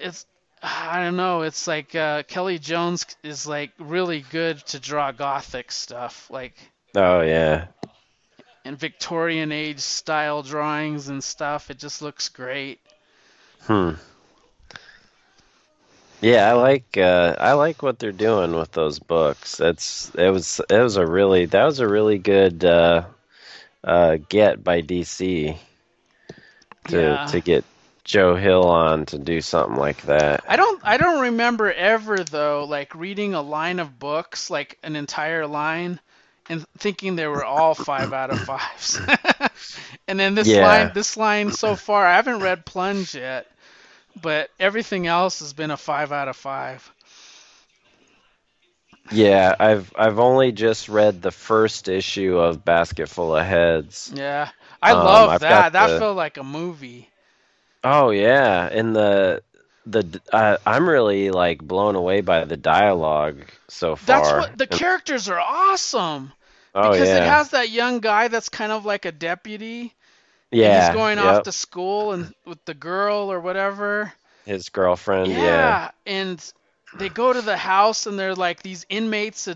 [0.00, 0.26] it's
[0.62, 1.42] I don't know.
[1.42, 6.54] It's like uh, Kelly Jones is like really good to draw gothic stuff, like
[6.94, 7.66] Oh yeah.
[8.64, 11.70] And Victorian age style drawings and stuff.
[11.70, 12.80] It just looks great.
[13.62, 13.92] Hmm.
[16.20, 19.60] Yeah, I like uh, I like what they're doing with those books.
[19.60, 23.04] It's it was it was a really that was a really good uh,
[23.84, 25.56] uh, get by DC
[26.88, 27.26] to Yeah.
[27.26, 27.64] to get
[28.04, 30.44] Joe Hill on to do something like that.
[30.46, 34.96] I don't I don't remember ever though like reading a line of books like an
[34.96, 36.00] entire line
[36.48, 39.00] and thinking they were all five out of fives.
[40.08, 40.66] and then this Yeah.
[40.66, 43.46] line this line so far I haven't read Plunge yet,
[44.20, 46.90] but everything else has been a five out of five.
[49.10, 54.12] Yeah, I've I've only just read the first issue of Basketful of Heads.
[54.14, 54.48] Yeah.
[54.80, 55.72] I Um, love I've that.
[55.72, 57.08] That the- felt like a movie.
[57.84, 59.42] Oh yeah, in the
[59.86, 64.06] the uh, I'm really like blown away by the dialogue so far.
[64.06, 66.32] That's what the characters are awesome.
[66.74, 69.94] oh because yeah, it has that young guy that's kind of like a deputy.
[70.50, 70.86] yeah.
[70.86, 71.26] he's going yep.
[71.26, 74.12] off to school and with the girl or whatever.
[74.44, 75.28] his girlfriend.
[75.28, 76.52] Yeah, Yeah, and
[76.94, 79.48] they go to the house and they're like these inmates.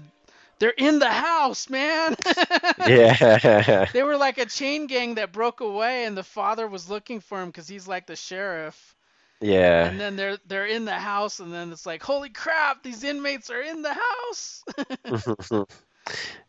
[0.59, 2.17] They're in the house, man.
[2.87, 7.21] yeah, they were like a chain gang that broke away, and the father was looking
[7.21, 8.96] for him because he's like the sheriff.
[9.41, 9.87] Yeah.
[9.87, 13.51] And then they're they're in the house, and then it's like, holy crap, these inmates
[13.51, 14.65] are in the house.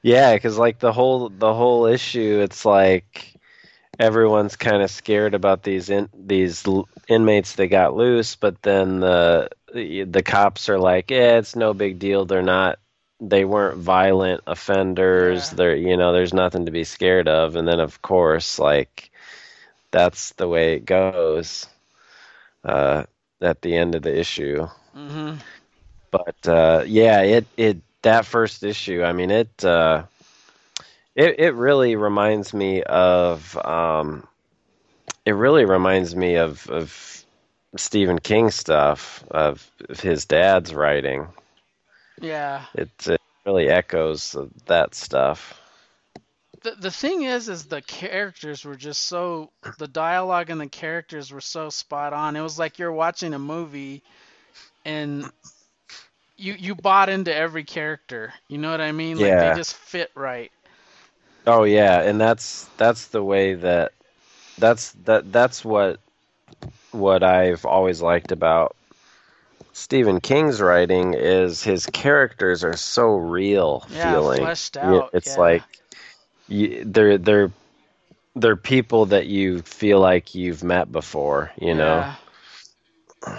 [0.02, 3.36] yeah, because like the whole the whole issue, it's like
[4.00, 9.00] everyone's kind of scared about these in, these l- inmates that got loose, but then
[9.00, 12.26] the the cops are like, yeah, it's no big deal.
[12.26, 12.80] They're not.
[13.20, 15.50] They weren't violent offenders.
[15.52, 15.56] Yeah.
[15.56, 17.56] They're you know, there's nothing to be scared of.
[17.56, 19.12] And then of course, like
[19.92, 21.68] that's the way it goes.
[22.64, 23.04] Uh,
[23.42, 24.68] at the end of the issue.
[24.94, 25.36] hmm
[26.12, 29.04] but uh, yeah, it it that first issue.
[29.04, 30.04] I mean, it uh,
[31.16, 34.28] it it really reminds me of um,
[35.26, 37.26] it really reminds me of of
[37.76, 41.28] Stephen King stuff of, of his dad's writing.
[42.22, 42.66] Yeah.
[42.74, 44.36] It, it really echoes
[44.66, 45.60] that stuff.
[46.64, 51.32] The the thing is is the characters were just so the dialogue and the characters
[51.32, 54.04] were so spot on it was like you're watching a movie
[54.86, 55.32] and
[56.38, 59.40] you you bought into every character you know what i mean like Yeah.
[59.40, 60.52] they just fit right
[61.46, 63.94] Oh yeah, and that's that's the way that
[64.58, 66.00] that's that that's what
[66.92, 68.76] what I've always liked about
[69.74, 74.22] Stephen King's writing is his characters are so real Yeah, feeling.
[74.22, 75.38] fleshed out, It's yeah.
[75.38, 75.80] like
[76.48, 77.52] you, they're they're
[78.36, 81.52] they're people that you feel like you've met before.
[81.60, 82.06] You know.
[83.26, 83.36] Yeah.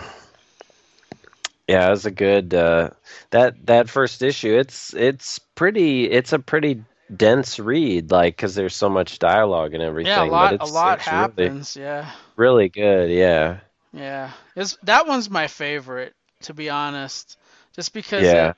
[1.68, 2.90] Yeah, it was a good uh,
[3.30, 4.56] that that first issue.
[4.59, 6.11] It's it's pretty.
[6.11, 6.82] It's a pretty
[7.14, 10.12] dense read, like because there's so much dialogue and everything.
[10.12, 13.11] yeah a lot but a lot it's really, happens yeah really good.
[13.11, 13.59] Yeah,
[13.92, 17.36] yeah it's, that one's my favorite to be honest
[17.74, 18.52] just because Yeah.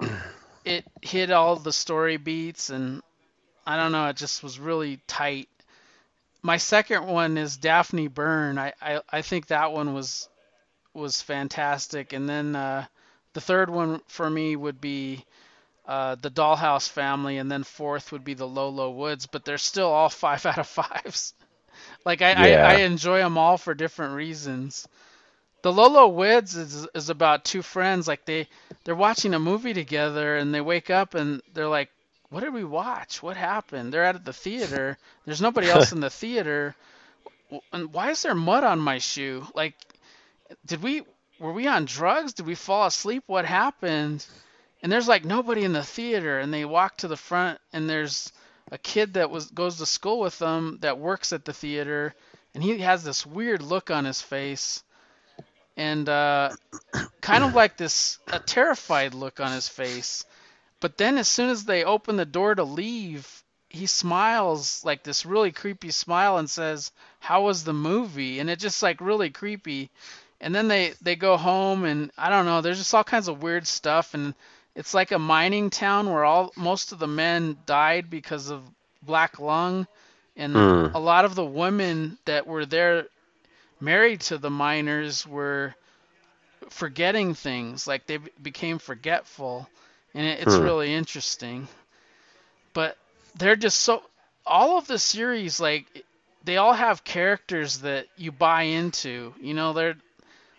[0.00, 0.10] it,
[0.64, 3.02] it hit all the story beats and
[3.70, 5.48] I don't know, it just was really tight.
[6.42, 8.58] My second one is Daphne Byrne.
[8.58, 10.28] I, I, I think that one was
[10.92, 12.12] was fantastic.
[12.12, 12.86] And then uh,
[13.32, 15.24] the third one for me would be
[15.86, 19.26] uh, the Dollhouse Family, and then fourth would be the Low, Low Woods.
[19.26, 21.34] But they're still all five out of fives.
[22.04, 22.66] like I, Yeah.
[22.66, 24.88] I, I enjoy them all for different reasons.
[25.62, 28.08] The Low, Low Woods is is about two friends.
[28.08, 28.48] Like they
[28.82, 31.90] they're watching a movie together, and they wake up and they're like,
[32.30, 33.22] "What did we watch?
[33.22, 34.98] What happened?" They're out at the theater.
[35.24, 36.74] There's nobody else in the theater.
[37.72, 39.46] And why is there mud on my shoe?
[39.54, 39.74] Like,
[40.64, 41.02] did we
[41.38, 42.34] were we on drugs?
[42.34, 43.24] Did we fall asleep?
[43.26, 44.24] What happened?
[44.82, 48.32] And there's like nobody in the theater, and they walk to the front, and there's
[48.70, 52.14] a kid that was goes to school with them that works at the theater,
[52.54, 54.82] and he has this weird look on his face,
[55.76, 56.50] and uh,
[57.20, 60.24] kind of like this a terrified look on his face.
[60.80, 65.24] But then as soon as they open the door to leave, he smiles like this
[65.26, 69.90] really creepy smile and says, "How was the movie?" And it just like really creepy.
[70.40, 73.42] And then they they go home and I don't know, there's just all kinds of
[73.42, 74.34] weird stuff and
[74.74, 78.62] it's like a mining town where all most of the men died because of
[79.02, 79.86] black lung
[80.36, 80.86] and Hmm.
[80.94, 83.06] a lot of the women that were there
[83.80, 85.74] married to the miners were
[86.70, 89.68] forgetting things, like they became forgetful,
[90.14, 90.60] and it, it's Hmm.
[90.60, 91.68] really interesting.
[92.72, 92.96] But
[93.36, 94.02] they're just so
[94.46, 96.04] all of the series like
[96.44, 99.34] they all have characters that you buy into.
[99.40, 99.96] You know, they're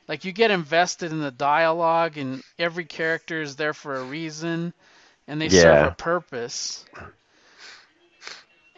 [0.07, 4.73] like you get invested in the dialogue and every character is there for a reason
[5.27, 6.85] and they serve a purpose.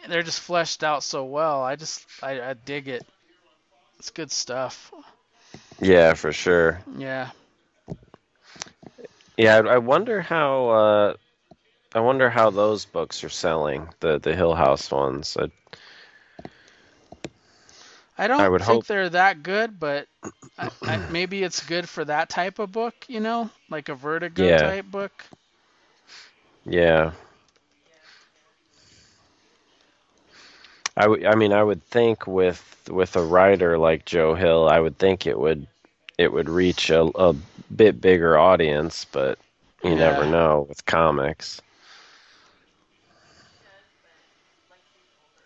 [0.02, 1.62] And they're just fleshed out so well.
[1.62, 3.04] I just I, I dig it.
[3.98, 4.92] It's good stuff.
[5.80, 6.80] Yeah, for sure.
[6.96, 7.30] Yeah.
[9.36, 10.68] Yeah, I wonder how.
[10.68, 11.14] Uh,
[11.94, 13.88] I wonder how those books are selling.
[14.00, 15.36] The the Hill House ones.
[15.38, 15.48] I,
[18.18, 20.08] I don't I think hope- they're that good, but
[20.58, 24.52] I, I, maybe it's good for that type of book, you know, like a Vertigo
[24.52, 24.52] Yeah.
[24.52, 25.24] type book.
[26.64, 27.12] yeah.
[30.96, 34.78] I, w- I mean, I would think with with a writer like Joe Hill, I
[34.80, 35.66] would think it would
[36.18, 37.34] it would reach a, a
[37.74, 39.38] bit bigger audience, but
[39.82, 41.60] you never know with comics.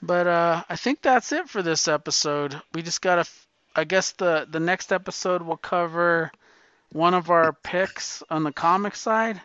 [0.03, 2.61] But uh, I think that's it for this episode.
[2.73, 3.21] We just gotta.
[3.21, 6.31] f- I guess the the next episode will cover
[6.91, 9.41] one of our picks on the comic side,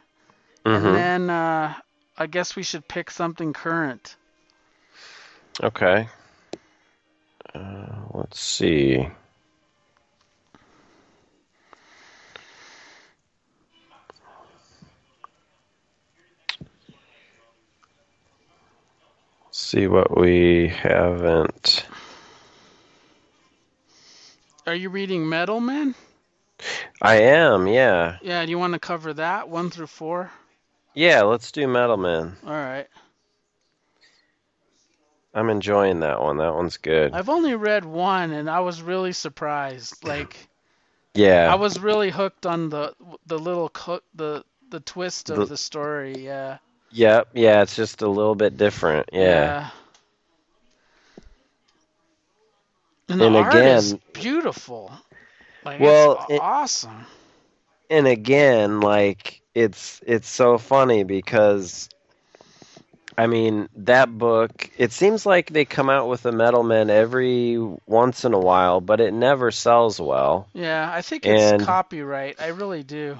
[0.71, 1.75] and hmm then uh,
[2.17, 4.15] I guess we should pick something current.
[5.63, 6.07] Okay.
[7.53, 9.07] Uh, let's see.
[19.73, 21.87] See what we haven't.
[24.67, 25.95] Are you reading Metal Men?
[27.01, 28.17] I am, yeah.
[28.21, 28.45] Yeah.
[28.45, 30.29] Do you want to cover that one through four?
[30.93, 32.35] Yeah, let's do Metal Man.
[32.45, 32.85] All right.
[35.33, 36.37] I'm enjoying that one.
[36.37, 37.13] That one's good.
[37.13, 40.03] I've only read one, and I was really surprised.
[40.03, 40.49] Like.
[41.15, 41.51] Yeah.
[41.51, 42.93] I was really hooked on the
[43.25, 46.13] the little co- the the twist of The- the story.
[46.19, 46.59] Yeah.
[46.93, 49.09] Yep, yeah, it's just a little bit different.
[49.11, 49.69] Yeah.
[53.09, 54.91] And the And is again- beautiful.
[55.65, 57.05] Like Well, it- awesome.
[57.89, 61.89] and again like it's it's so funny because
[63.17, 67.57] i mean that book it seems like they come out with a metal men every
[67.85, 72.41] once in a while but it never sells well Yeah, I think it's and- copyright.
[72.41, 73.17] I really do.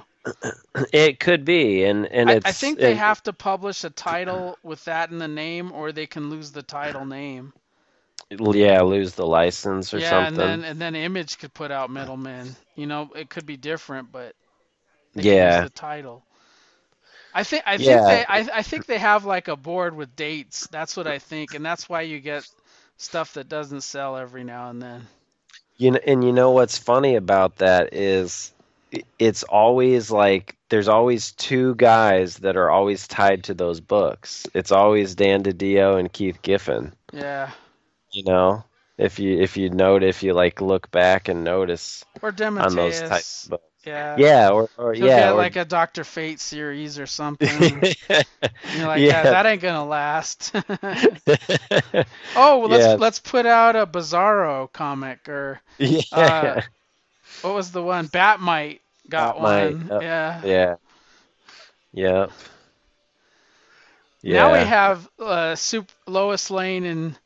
[0.94, 3.90] It could be and and I, it's I think they and- have to publish a
[3.90, 7.54] title with that in the name, or they can lose the title name.
[8.54, 11.90] yeah lose the license or yeah, something and then and then Image could put out
[11.90, 12.56] Middlemen.
[12.76, 14.36] You know, it could be different, but
[15.16, 15.60] Yeah.
[15.60, 16.26] the title.
[17.34, 18.06] I think I think Yeah.
[18.06, 20.68] they I, I think they have like a board with dates.
[20.68, 22.48] That's what I think, and that's why you get
[22.98, 25.10] stuff that doesn't sell every now and then.
[25.78, 28.54] You know, and you know what's funny about that is
[29.20, 34.46] it's always like there's always two guys that are always tied to those books.
[34.54, 36.94] It's always Dan DiDio and Keith Giffen.
[37.12, 37.52] Yeah,
[38.12, 38.64] You know,
[38.98, 43.02] if you if you note if you like look back and notice or on those
[43.02, 43.64] type of books.
[43.86, 44.18] Yeah.
[44.18, 47.84] Yeah, or, or He'll yeah, or, like a Doctor Fate series or something.
[48.72, 49.24] You're like, yeah, Yeah.
[49.24, 50.52] that ain't gonna last.
[52.36, 52.96] oh, well, let's Yeah.
[52.98, 56.62] let's put out a Bizarro comic or yeah, uh,
[57.42, 58.08] what was the one?
[58.08, 58.82] Bat-Mite
[59.14, 59.90] got one.
[59.90, 60.02] yep.
[60.02, 60.42] Yeah.
[60.44, 60.76] yeah,
[61.94, 62.32] yep.
[64.24, 65.56] Now we have uh,
[66.08, 67.20] Lois Lane and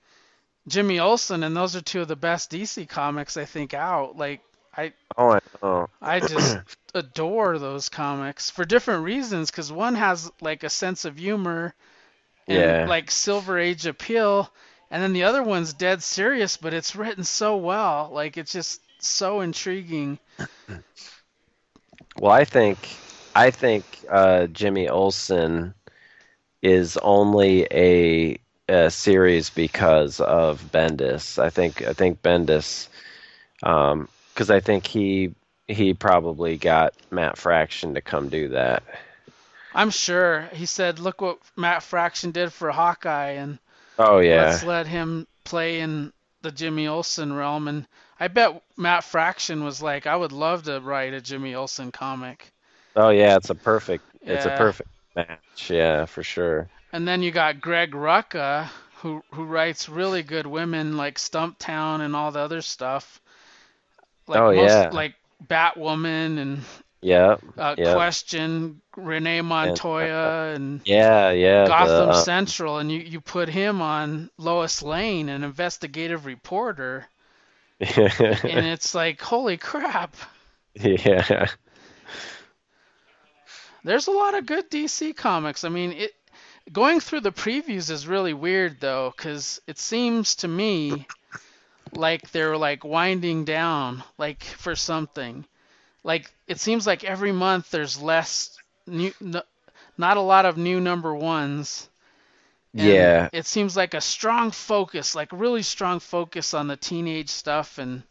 [0.67, 4.17] Jimmy Olsen, and those are two of the best DC comics I think out.
[4.17, 4.41] Like
[4.75, 5.39] I Oh, I.
[6.01, 6.59] I just
[6.95, 9.51] adore those comics for different reasons.
[9.51, 11.73] Because one has like a sense of humor
[12.47, 12.85] and Yeah.
[12.85, 14.51] like Silver Age appeal,
[14.91, 18.09] and then the other one's dead serious, but it's written so well.
[18.13, 20.19] Like it's just so intriguing.
[22.19, 22.77] Well, I think
[23.35, 25.73] I think uh, Jimmy Olsen
[26.61, 31.37] is only a, a series because of Bendis.
[31.37, 32.87] I think I think Bendis,
[33.59, 35.35] because I think he
[35.67, 38.83] he probably got Matt Fraction to come do that.
[39.73, 43.59] I'm sure he said, "Look what Matt Fraction did for Hawkeye," and
[43.99, 46.11] Oh yeah, let's let him play in
[46.41, 47.67] the Jimmy Olsen realm.
[47.67, 47.87] And
[48.19, 52.51] I bet Matt Fraction was like, "I would love to write a Jimmy Olsen comic."
[52.97, 55.69] oh yeah, it's a perfect it's a perfect match.
[55.69, 56.67] Yeah, for sure.
[56.91, 62.15] And then you got Greg Rucka, who who writes really good women like Stumptown and
[62.15, 63.21] all the other stuff.
[64.27, 64.89] Like Oh, yeah.
[64.91, 65.15] like
[65.45, 66.61] Batwoman and
[67.01, 67.93] Yeah, uh, yeah.
[67.93, 71.63] Question, Renee Montoya, and yeah, yeah.
[71.63, 77.07] the, Gotham uh, Central, and you you put him on Lois Lane, an investigative reporter,
[77.79, 77.89] and
[78.65, 80.15] it's like holy crap.
[80.75, 81.47] yeah.
[83.83, 85.63] There's a lot of good DC comics.
[85.63, 86.11] I mean, it
[86.71, 91.05] going through the previews is really weird though, because it seems to me
[91.93, 95.45] like they're like winding down, like for something.
[96.03, 99.41] Like it seems like every month there's less new, n-
[99.97, 101.87] not a lot of new number ones.
[102.75, 103.29] And Yeah.
[103.31, 108.03] It seems like a strong focus, like really strong focus on the teenage stuff and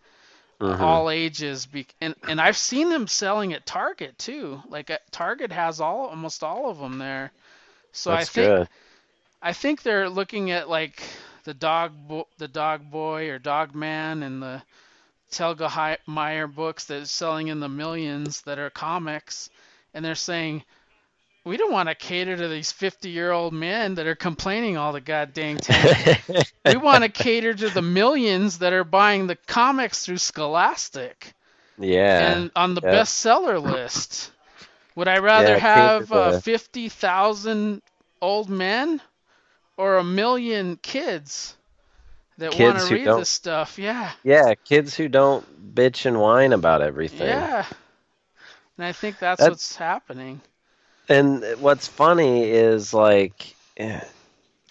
[0.60, 0.80] Mhm.
[0.80, 1.66] all ages.
[1.66, 4.62] Be- and and I've seen them selling at Target too.
[4.68, 7.32] Like at Target has all almost all of them there.
[7.92, 8.68] So That's I think good.
[9.42, 11.02] I think they're looking at like
[11.44, 14.62] the dog bo- the dog boy or dog man and the
[15.30, 19.50] Telgemeier books that are selling in the millions that are comics,
[19.94, 20.64] and they're saying
[21.46, 24.92] we don't want to cater to these 50 year old men that are complaining all
[24.92, 26.18] the goddamn time.
[26.66, 31.34] we want to cater to the millions that are buying the comics through Scholastic
[31.78, 32.32] yeah.
[32.32, 32.94] and on the yeah.
[32.94, 34.32] bestseller list.
[34.96, 37.80] Would I rather Yeah, have uh, 50,000
[38.20, 39.00] old men
[39.76, 41.54] or a million kids
[42.38, 43.78] that want to read this stuff?
[43.78, 44.10] Yeah.
[44.24, 47.28] yeah, kids who don't bitch and whine about everything.
[47.28, 47.66] Yeah.
[48.78, 50.40] And I think that's That- what's happening.
[51.08, 54.00] And what's funny is like, eh,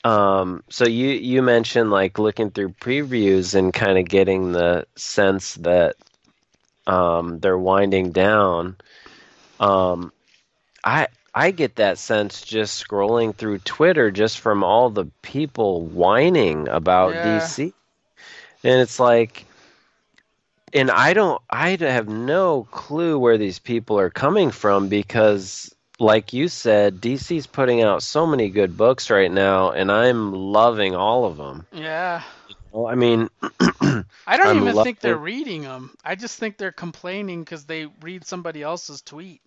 [0.03, 5.55] um, so you you mentioned like looking through previews and kind of getting the sense
[5.55, 5.95] that
[6.87, 8.77] um, they're winding down.
[9.59, 10.11] Um,
[10.83, 16.67] I I get that sense just scrolling through Twitter, just from all the people whining
[16.69, 17.21] about Yeah.
[17.21, 17.73] DC,
[18.63, 19.47] and it's like.
[20.73, 26.33] And I don't, I have no clue where these people are coming from because like
[26.33, 31.25] you said, DC's putting out so many good books right now, and I'm loving all
[31.25, 31.65] of them.
[31.71, 32.21] Yeah.
[32.71, 33.29] Well, I mean,
[33.61, 35.95] I don't I'm even think they're reading them.
[36.03, 39.39] I just think they're complaining because they read somebody else's tweet.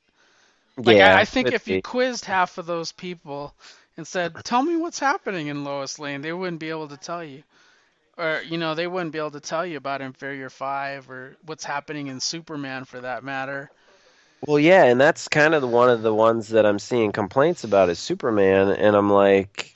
[0.78, 3.52] Like yeah, I, I think if you quizzed half of those people
[3.96, 7.22] and said, "Tell me what's happening in Lois Lane," they wouldn't be able to tell
[7.22, 7.42] you,
[8.16, 11.64] or you know, they wouldn't be able to tell you about Inferior Five or what's
[11.64, 13.70] happening in Superman for that matter.
[14.46, 17.64] Well, yeah, and that's kind of the, one of the ones that I'm seeing complaints
[17.64, 19.74] about is Superman, and I'm like,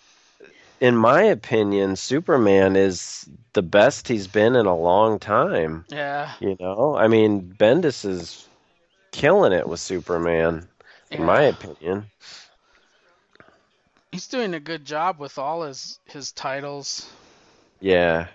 [0.81, 5.85] in my opinion, Superman is the best he's been in a long time.
[5.89, 8.49] Yeah, You know, I mean, Bendis is
[9.13, 10.69] killing it with Superman,
[11.11, 12.07] in my opinion.
[14.13, 17.11] he's doing a good job with all his his titles.
[17.81, 18.29] Yeah,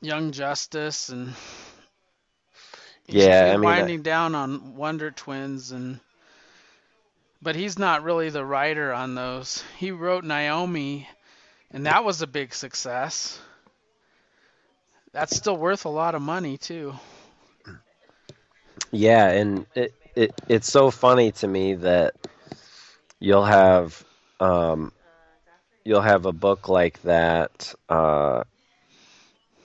[0.00, 1.34] Young Justice and
[3.08, 6.00] Yeah, I mean, winding down on Wonder Twins and
[7.42, 9.62] but he's not really the writer on those.
[9.78, 11.08] He wrote Naomi
[11.70, 13.38] and that was a big success.
[15.12, 16.94] That's still worth a lot of money too.
[18.92, 22.14] Yeah, and it, it it's so funny to me that
[23.20, 24.04] you'll have
[24.40, 24.92] um,
[25.84, 28.44] you'll have a book like that uh,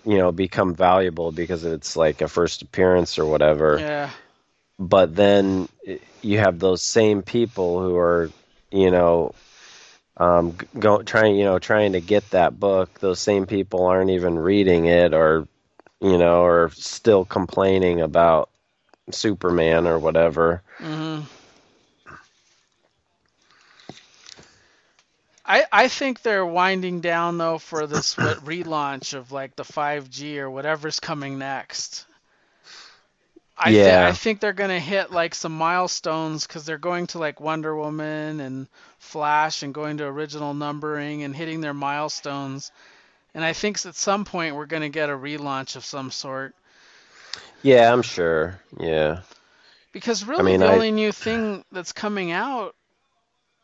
[0.09, 3.77] you know become valuable because it's like a first appearance or whatever.
[3.79, 4.09] Yeah.
[4.79, 5.69] But then
[6.23, 8.31] you have those same people who are
[8.71, 9.35] you know
[10.17, 12.99] um, go trying you know trying to get that book.
[12.99, 15.47] Those same people aren't even reading it or
[16.01, 18.49] you know or still complaining about
[19.11, 20.63] Superman or whatever.
[20.79, 21.19] hmm
[25.49, 30.49] I I think they're winding down though for this relaunch of like the 5G or
[30.49, 32.05] whatever's coming next.
[33.57, 34.07] I Yeah.
[34.07, 38.39] I think they're gonna hit like some milestones because they're going to like Wonder Woman
[38.39, 38.67] and
[38.99, 42.71] Flash and going to original numbering and hitting their milestones.
[43.33, 46.53] And I think at some point we're gonna get a relaunch of some sort.
[47.63, 48.59] Yeah, I'm sure.
[48.79, 49.21] Yeah.
[49.91, 52.75] Because really, mean, the I- only new thing that's coming out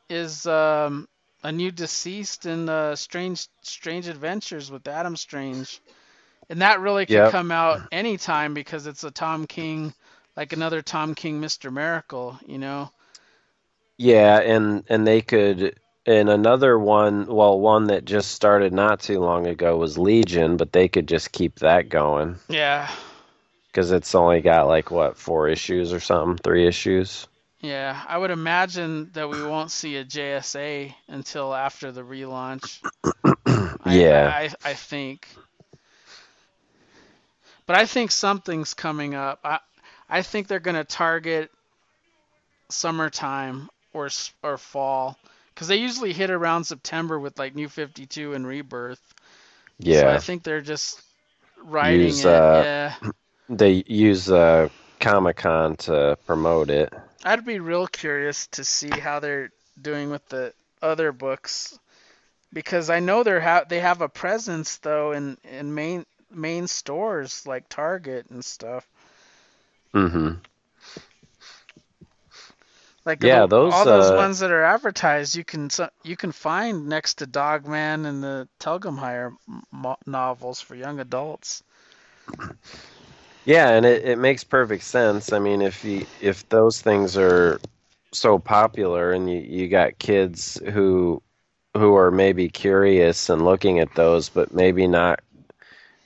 [0.10, 1.08] is um,
[1.46, 5.80] a new DCeased and uh, strange strange adventures with Adam Strange,
[6.50, 7.32] and that really could Yep.
[7.32, 9.94] come out anytime because it's a Tom King,
[10.36, 11.72] like another Tom King Mr.
[11.72, 12.92] Miracle, you know.
[13.98, 19.20] Yeah, and and they could and another one, well, one that just started not too
[19.20, 22.90] long ago was Legion, but they could just keep that going Yeah,
[23.68, 27.28] because it's only got like what, four issues or something, three issues.
[27.66, 28.02] Yeah.
[28.08, 32.82] I would imagine that we won't see a JSA until after the relaunch.
[33.88, 34.32] Yeah.
[34.34, 35.28] I, I, I think.
[37.68, 39.40] But I think something's coming up.
[39.44, 39.60] I
[40.10, 41.52] I think they're gonna target
[42.70, 44.10] summertime or
[44.44, 45.18] or fall
[45.54, 49.02] because they usually hit around September with like New 52 and Rebirth.
[49.80, 51.02] Yeah, so I think they're just
[51.64, 52.34] writing Use, it.
[52.34, 52.94] uh, yeah.
[53.50, 54.70] They use uh
[55.00, 56.94] Comic Con to promote it.
[57.24, 59.50] I'd be real curious to see how they're
[59.82, 61.78] doing with the other books
[62.54, 67.46] because I know they're ha- they have a presence though in in main main stores
[67.46, 68.88] like Target and stuff.
[69.94, 70.34] Mm-hmm.
[73.06, 75.70] Like Yeah, the- those, all those uh, ones that are advertised, you can
[76.04, 79.36] you can find next to Dogman and the Telgemeier
[79.72, 81.64] mo- novels for young adults.
[83.46, 85.32] Yeah, and it, it makes perfect sense.
[85.32, 87.60] I mean, if you if those things are
[88.12, 91.22] so popular and you, you got kids who
[91.78, 95.20] who are maybe curious and looking at those, but maybe not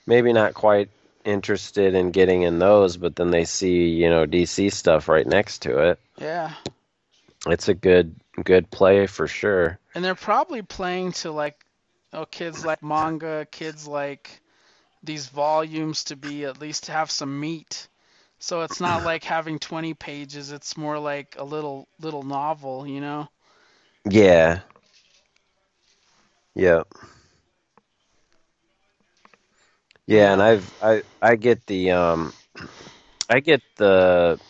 [0.06, 0.90] maybe not quite
[1.24, 5.62] interested in getting in those, but then they see you know DC stuff right next
[5.62, 5.98] to it.
[6.18, 6.52] Yeah,
[7.46, 8.14] It's a good
[8.44, 9.78] good play for sure.
[9.94, 11.64] and they're probably playing to like
[12.12, 14.39] oh kids like manga, kids like
[15.02, 17.88] these volumes to be at least have some meat.
[18.38, 23.00] So it's not like having 20 pages, it's more like a little little novel, you
[23.00, 23.28] know.
[24.10, 24.62] Yeah.
[26.54, 26.88] Yep.
[30.06, 32.32] Yeah, and I've I I get the um
[33.28, 34.40] I get the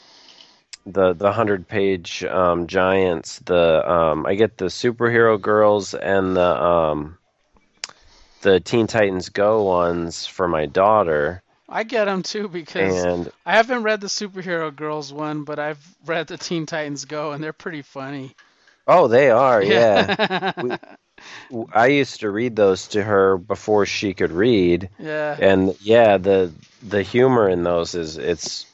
[0.87, 6.63] the the hundred page um giants the um I get the superhero girls and the
[6.63, 7.19] um
[8.43, 13.53] the Teen Titans Go ones for my daughter I get them too because and I
[13.57, 17.53] haven't read the superhero girls one, but I've read the Teen Titans Go, and they're
[17.53, 18.35] pretty funny.
[18.87, 20.63] oh they are yeah Yeah.
[20.63, 20.77] We-
[21.75, 25.37] I used to read those to her before she could read yeah.
[25.39, 26.51] and yeah the
[26.83, 28.65] the humor in those is it's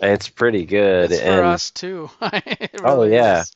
[0.00, 2.08] it's pretty good It's for and us too.
[2.22, 3.40] It Oh, yeah.
[3.40, 3.52] is.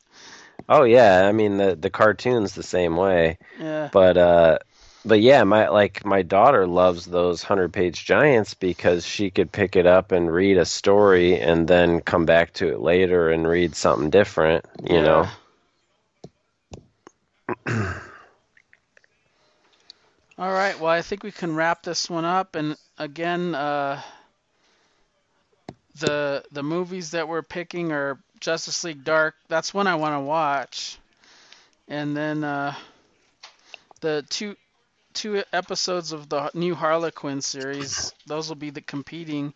[0.67, 3.87] oh yeah i mean the the cartoons the same way Yeah.
[3.93, 4.57] but uh
[5.05, 9.75] but yeah my like my daughter loves those 100 page giants because she could pick
[9.75, 13.75] it up and read a story and then come back to it later and read
[13.75, 15.01] something different you Yeah.
[15.01, 15.31] know
[20.37, 20.77] All right.
[20.79, 22.55] Well, I think we can wrap this one up.
[22.55, 24.01] And again, uh,
[25.99, 29.35] the the movies that we're picking are Justice League Dark.
[29.47, 30.97] That's one I want to watch.
[31.87, 32.75] And then uh,
[34.01, 34.55] the two
[35.13, 38.13] two episodes of the new Harley Quinn series.
[38.25, 39.53] Those will be the competing,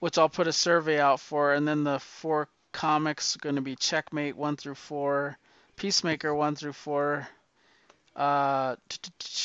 [0.00, 1.52] which I'll put a survey out for.
[1.52, 5.36] And then the four comics are going to be Checkmate one through four,
[5.76, 7.28] Peacemaker one through four,
[8.16, 8.76] uh,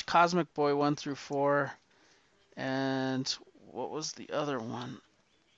[0.06, 1.72] Cosmic Boy one through four,
[2.58, 3.28] and
[3.72, 4.98] what was the other one?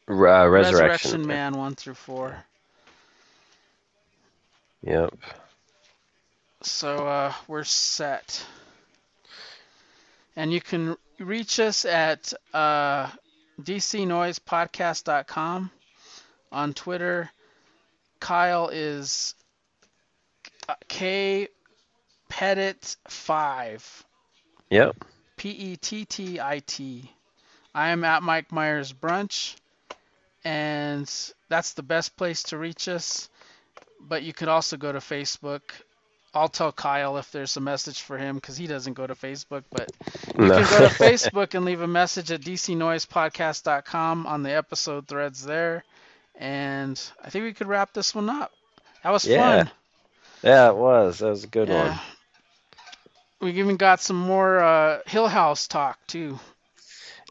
[0.08, 2.36] R- uh, resurrection, Man one through four.
[4.84, 5.14] yep
[6.62, 8.46] So uh, we're set.
[10.36, 13.10] And you can reach us at uh,
[13.62, 15.72] dcnoisepodcast.com.
[16.52, 17.30] On Twitter,
[18.20, 19.36] Kyle is
[20.70, 21.48] uh, K
[22.30, 24.06] Pettit five.
[24.70, 24.95] yep
[25.38, 27.12] P E T T I T.
[27.74, 29.56] I am at Mike Myers Brunch,
[30.45, 31.12] and
[31.49, 33.30] that's the best place to reach us.
[33.99, 35.62] But you could also go to Facebook.
[36.36, 39.64] I'll tell Kyle if there's a message for him because he doesn't go to Facebook.
[39.72, 39.90] But
[40.40, 40.53] you No.
[40.53, 45.84] can go to Facebook and leave a message at dcnoisepodcast.com on the episode threads there.
[46.36, 48.52] And I think we could wrap this one up.
[49.03, 49.28] That was Yeah.
[49.28, 49.70] fun.
[50.44, 51.70] yeah it was that was a good Yeah.
[51.70, 51.99] one
[53.41, 56.40] We even got some more uh, Hill House talk too.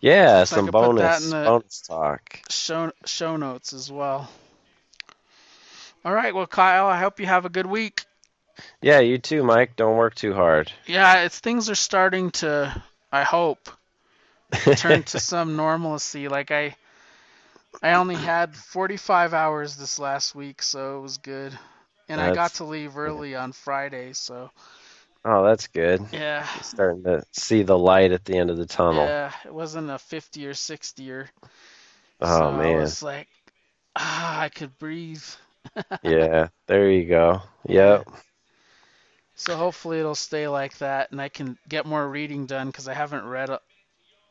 [0.00, 4.30] yeah So some could put that bonus bonus talk show show notes as well.
[6.04, 8.03] All right, well, Kyle, I hope you have a good week.
[8.82, 12.82] Yeah you too mike don't work too hard Yeah, it's things are starting to,
[13.12, 13.70] I hope,
[14.74, 16.28] turn to some normalcy.
[16.28, 16.76] Like I,
[17.82, 21.58] I only had 45 hours this last week, so it was good,
[22.08, 24.12] and I got to leave early on Friday.
[24.12, 24.50] So
[25.24, 29.06] oh that's good yeah, starting to see the light at the end of the tunnel.
[29.06, 31.30] yeah, it wasn't a 50 or 60 or.
[32.20, 32.76] Oh so man.
[32.76, 33.28] was like,
[33.96, 35.24] ah, I could breathe.
[36.02, 37.42] yeah, there you go.
[37.68, 38.08] Yep.
[39.36, 42.94] So hopefully it'll stay like that, and I can get more reading done because I
[42.94, 43.50] haven't read.
[43.50, 43.60] A,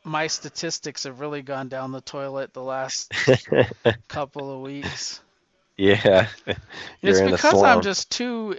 [0.03, 3.11] my statistics have really gone down the toilet the last
[4.07, 5.21] couple of weeks.
[5.77, 6.27] yeah.
[7.03, 8.57] it's because I'm just too,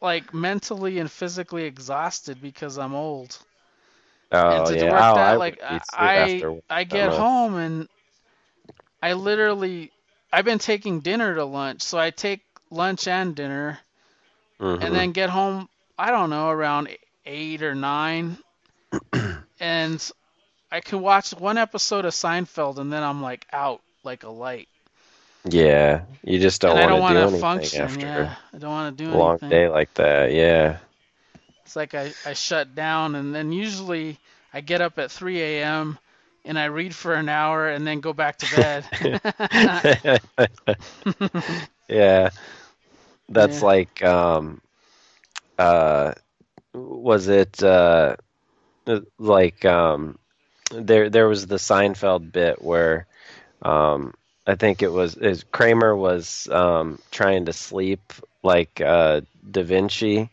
[0.00, 3.38] like, mentally and physically exhausted because I'm old.
[4.32, 4.90] Oh yeah.
[4.92, 7.12] oh, that, I like, would be too I after I get much.
[7.12, 7.88] home and
[9.02, 9.92] I literally,
[10.32, 13.78] I've been taking dinner to lunch, so I take lunch and dinner,
[14.60, 14.80] Mhm.
[14.80, 15.68] and then get home
[15.98, 16.88] i don't know around
[17.26, 18.38] eight or nine
[19.60, 20.10] and
[20.70, 24.68] i can watch one episode of seinfeld and then i'm like out like a light
[25.48, 27.78] Yeah, you just don't and I don't want to do anything function.
[27.78, 29.48] after Yeah, I don't want to do a long anything.
[29.48, 30.32] day like that.
[30.32, 30.78] Yeah.
[31.64, 34.18] It's like I, I shut down, and then usually
[34.52, 35.98] I get up at 3 a.m.
[36.44, 38.86] and I read for an hour and then go back to bed.
[41.88, 42.30] yeah.
[43.28, 43.62] That's Yeah.
[43.62, 44.60] like um
[45.58, 46.12] uh
[46.74, 48.16] was it uh
[49.18, 50.18] like um
[50.70, 53.06] there there was the Seinfeld bit where
[53.62, 54.14] um
[54.46, 58.12] I think it was is Kramer was um trying to sleep
[58.42, 59.20] like uh
[59.50, 60.30] Da Vinci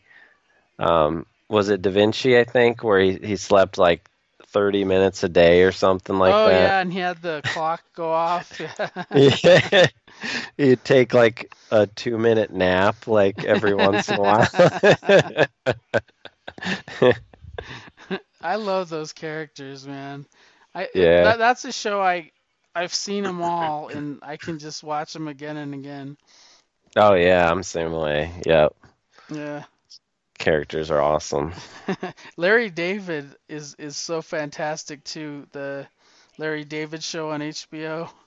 [0.78, 4.08] um was it Da Vinci I think where he, he slept like
[4.46, 6.74] 30 minutes a day or something like oh that.
[6.74, 8.60] yeah, and he had the clock go off.
[9.12, 9.86] Yeah.
[10.58, 14.48] you take like a two minute nap like every once in a while.
[18.42, 20.26] I love those characters, man.
[20.74, 21.22] I Yeah.
[21.24, 22.30] that, that's a show I
[22.74, 26.16] I've seen them all, and I can just watch them again and again.
[26.96, 28.30] oh yeah, I'm the same way.
[28.46, 28.74] Yep.
[29.30, 29.64] Yeah.
[30.38, 31.52] Characters are awesome.
[32.36, 35.46] Larry David is is so fantastic too.
[35.52, 35.86] The
[36.38, 38.10] Larry David show on HBO.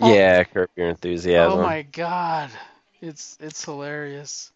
[0.00, 1.60] Yeah, Curb Your Enthusiasm.
[1.60, 2.50] Oh my God,
[3.00, 4.50] it's it's hilarious.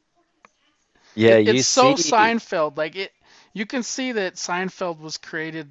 [1.15, 2.77] yeah, It- you it's so Seinfeld.
[2.77, 3.13] Like it,
[3.53, 5.69] you can see that Seinfeld was created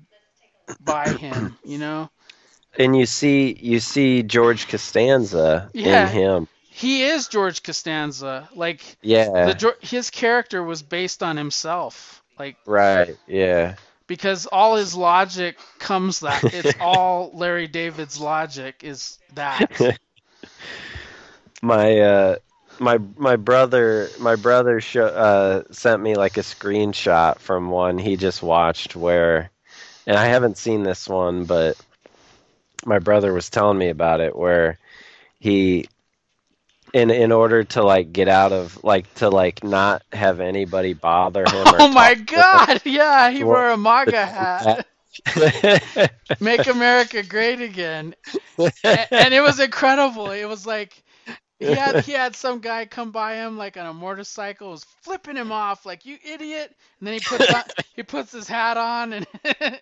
[0.79, 1.57] by him.
[1.63, 2.09] You know,
[2.77, 6.07] and you see you see George Costanza Yeah.
[6.09, 6.47] in him.
[6.69, 8.47] he is George Costanza.
[8.55, 9.25] Like Yeah.
[9.53, 12.23] the his character was based on himself.
[12.39, 13.15] Like right.
[13.27, 13.75] Yeah.
[14.07, 19.69] because all his logic comes that it's all Larry David's logic is that.
[21.61, 22.35] my uh
[22.81, 28.17] my my brother my brother sho- uh sent me like a screenshot from one he
[28.17, 29.51] just watched where
[30.07, 31.77] and I haven't seen this one but
[32.85, 34.79] my brother was telling me about it where
[35.39, 35.87] he
[36.93, 41.49] in in order to like get out of like to like not have anybody bother
[41.49, 42.81] him or Oh my God!
[42.85, 44.69] Yeah, he wore a MAGA hat.
[46.39, 48.15] Make America Great Again.
[48.83, 50.31] A- and it was incredible.
[50.31, 51.03] It was like
[51.61, 55.35] he had he had some guy come by him like on a motorcycle, was flipping
[55.35, 57.63] him off like you idiot, and then he puts on,
[57.95, 59.27] he puts his hat on and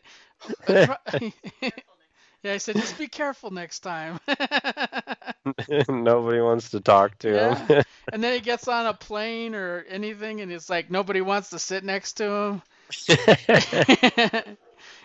[0.70, 4.20] yeah, he said just be careful next time.
[5.90, 7.84] Nobody wants to talk to him.
[8.12, 11.60] And then he gets on a plane or anything, and it's like nobody wants to
[11.60, 12.62] sit next to him.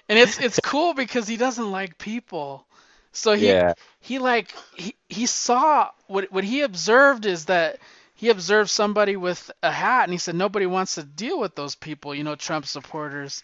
[0.09, 2.67] and it's it's cool because he doesn't like people.
[3.15, 3.73] So he yeah.
[4.01, 7.79] he like he, he saw what what he observed is that
[8.15, 11.75] he observed somebody with a hat and he said nobody wants to deal with those
[11.75, 13.43] people, you know, Trump supporters.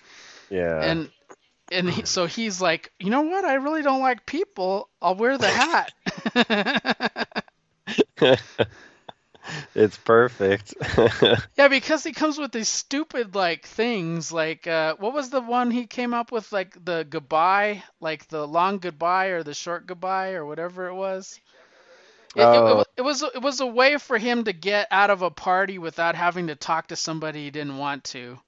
[0.51, 0.83] Yeah.
[0.83, 1.11] And
[1.73, 3.45] and he, so he's like, "You know what?
[3.45, 4.89] I really don't like people.
[5.01, 5.93] I'll wear the hat."
[9.74, 10.74] it's perfect.
[11.56, 15.70] yeah, because he comes with these stupid like things like uh what was the one
[15.70, 20.32] he came up with like the goodbye, like the long goodbye or the short goodbye
[20.32, 21.40] or whatever it was.
[22.36, 22.85] It, it- it, Oh.
[22.97, 26.14] it was it was a way for him to get out of a party without
[26.14, 28.39] having to talk to somebody he didn't want to.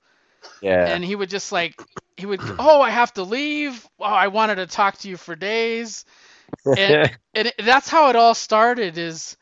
[0.61, 0.95] yeah.
[0.95, 1.83] And he would just like
[2.17, 3.87] he would oh I have to leave.
[3.99, 6.05] Oh I wanted to talk to you for days.
[6.77, 9.37] And and it, that's how it all started is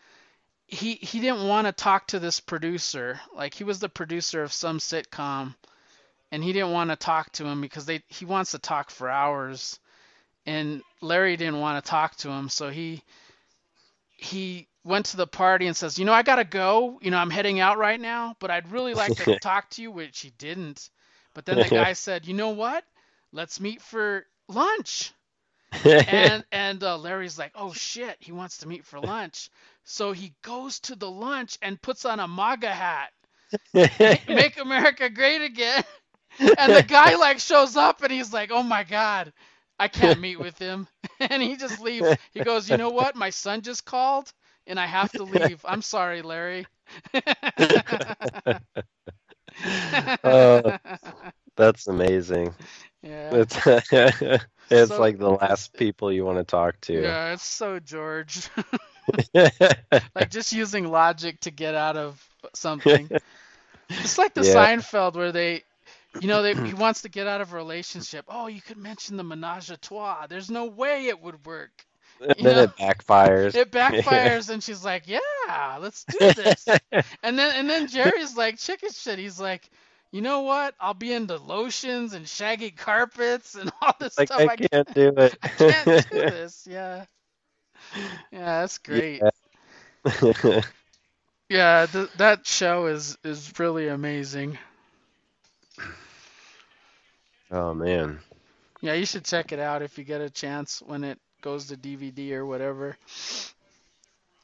[0.70, 3.20] he he didn't want to talk to this producer.
[3.34, 5.54] Like he was the producer of some sitcom
[6.32, 9.10] and he didn't want to talk to him because they he wants to talk for
[9.10, 9.78] hours.
[10.46, 13.02] And Larry didn't want to talk to him, so he
[14.16, 16.98] he went to the party and says, "You know, I got to go.
[17.02, 19.90] You know, I'm heading out right now, but I'd really like to talk to you,"
[19.90, 20.88] which he didn't.
[21.34, 22.84] But then the guy said, "You know what?
[23.32, 25.12] Let's meet for lunch."
[25.72, 29.50] And and uh, Larry's like, "Oh shit, he wants to meet for lunch."
[29.84, 33.10] So he goes to the lunch and puts on a MAGA hat.
[34.28, 35.84] Make America Great Again.
[36.56, 39.32] And the guy like shows up and he's like, "Oh my god,
[39.78, 40.86] I can't meet with him."
[41.20, 42.14] And he just leaves.
[42.32, 43.14] He goes, "You know what?
[43.14, 44.32] My son just called
[44.66, 45.60] and I have to leave.
[45.64, 46.66] I'm sorry, Larry."
[50.24, 50.78] Oh,
[51.56, 52.54] That's amazing.
[53.02, 53.44] yeah.
[54.70, 57.02] It's So- like the last people you want to talk to.
[57.02, 58.48] Yeah, it's so George.
[59.34, 62.22] like just using logic to get out of
[62.54, 63.08] something.
[63.88, 64.54] It's like the Yeah.
[64.54, 65.62] Seinfeld where they,
[66.20, 68.24] you know, they, he wants to get out of a relationship.
[68.28, 70.26] Oh, you could mention the menage a trois.
[70.28, 71.70] There's no way it would work.
[72.20, 73.54] and You then know, it backfires.
[73.54, 76.66] It backfires, and she's like, "Yeah, let's do this."
[77.22, 79.18] And then and then Jerry's like chicken shit.
[79.18, 79.68] He's like,
[80.12, 80.74] "You know what?
[80.80, 84.46] I'll be into lotions and shaggy carpets and all this like stuff.
[84.46, 85.34] I I can't do it.
[85.42, 87.06] I can't do this." Yeah.
[88.30, 89.24] Yeah, that's great.
[89.24, 89.30] Yeah.
[91.50, 94.58] Yeah, th- that show is is really amazing.
[97.50, 98.20] oh man.
[98.80, 101.76] Yeah, you should check it out if you get a chance when it goes to
[101.76, 102.96] DVD or whatever.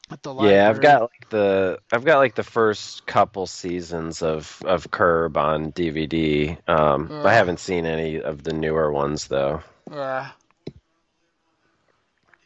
[0.09, 0.55] At the library.
[0.55, 5.35] Yeah, I've got like the I've got like the first couple seasons of of Curb
[5.37, 6.57] on DVD.
[6.69, 7.25] Um, Ugh.
[7.25, 9.61] I haven't seen any of the newer ones though.
[9.91, 10.29] Yeah.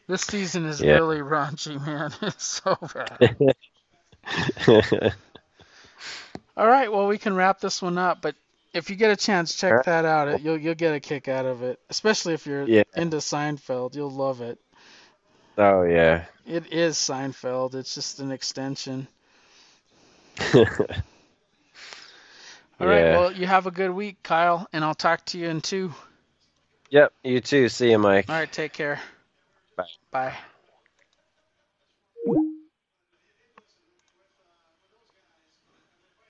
[0.07, 0.93] This season is Yeah.
[0.95, 2.11] really raunchy, man.
[2.21, 3.55] It's so bad.
[6.57, 8.35] All right, well we can wrap this one up, but
[8.73, 10.41] if you get a chance, check that out.
[10.41, 12.83] You'll you'll get a kick out of it, especially if you're Yeah.
[12.95, 13.95] into Seinfeld.
[13.95, 14.59] You'll love it.
[15.61, 16.25] Oh yeah.
[16.45, 17.75] It is Seinfeld.
[17.75, 19.07] It's just an extension.
[22.79, 23.17] All right, Yeah.
[23.17, 25.93] well you have a good week, Kyle, and I'll talk to you in two.
[26.89, 27.13] Yep.
[27.23, 27.69] You too.
[27.69, 28.29] See you, Mike.
[28.29, 28.99] All right, take care.
[29.77, 29.85] Bye.
[30.11, 30.35] Bye.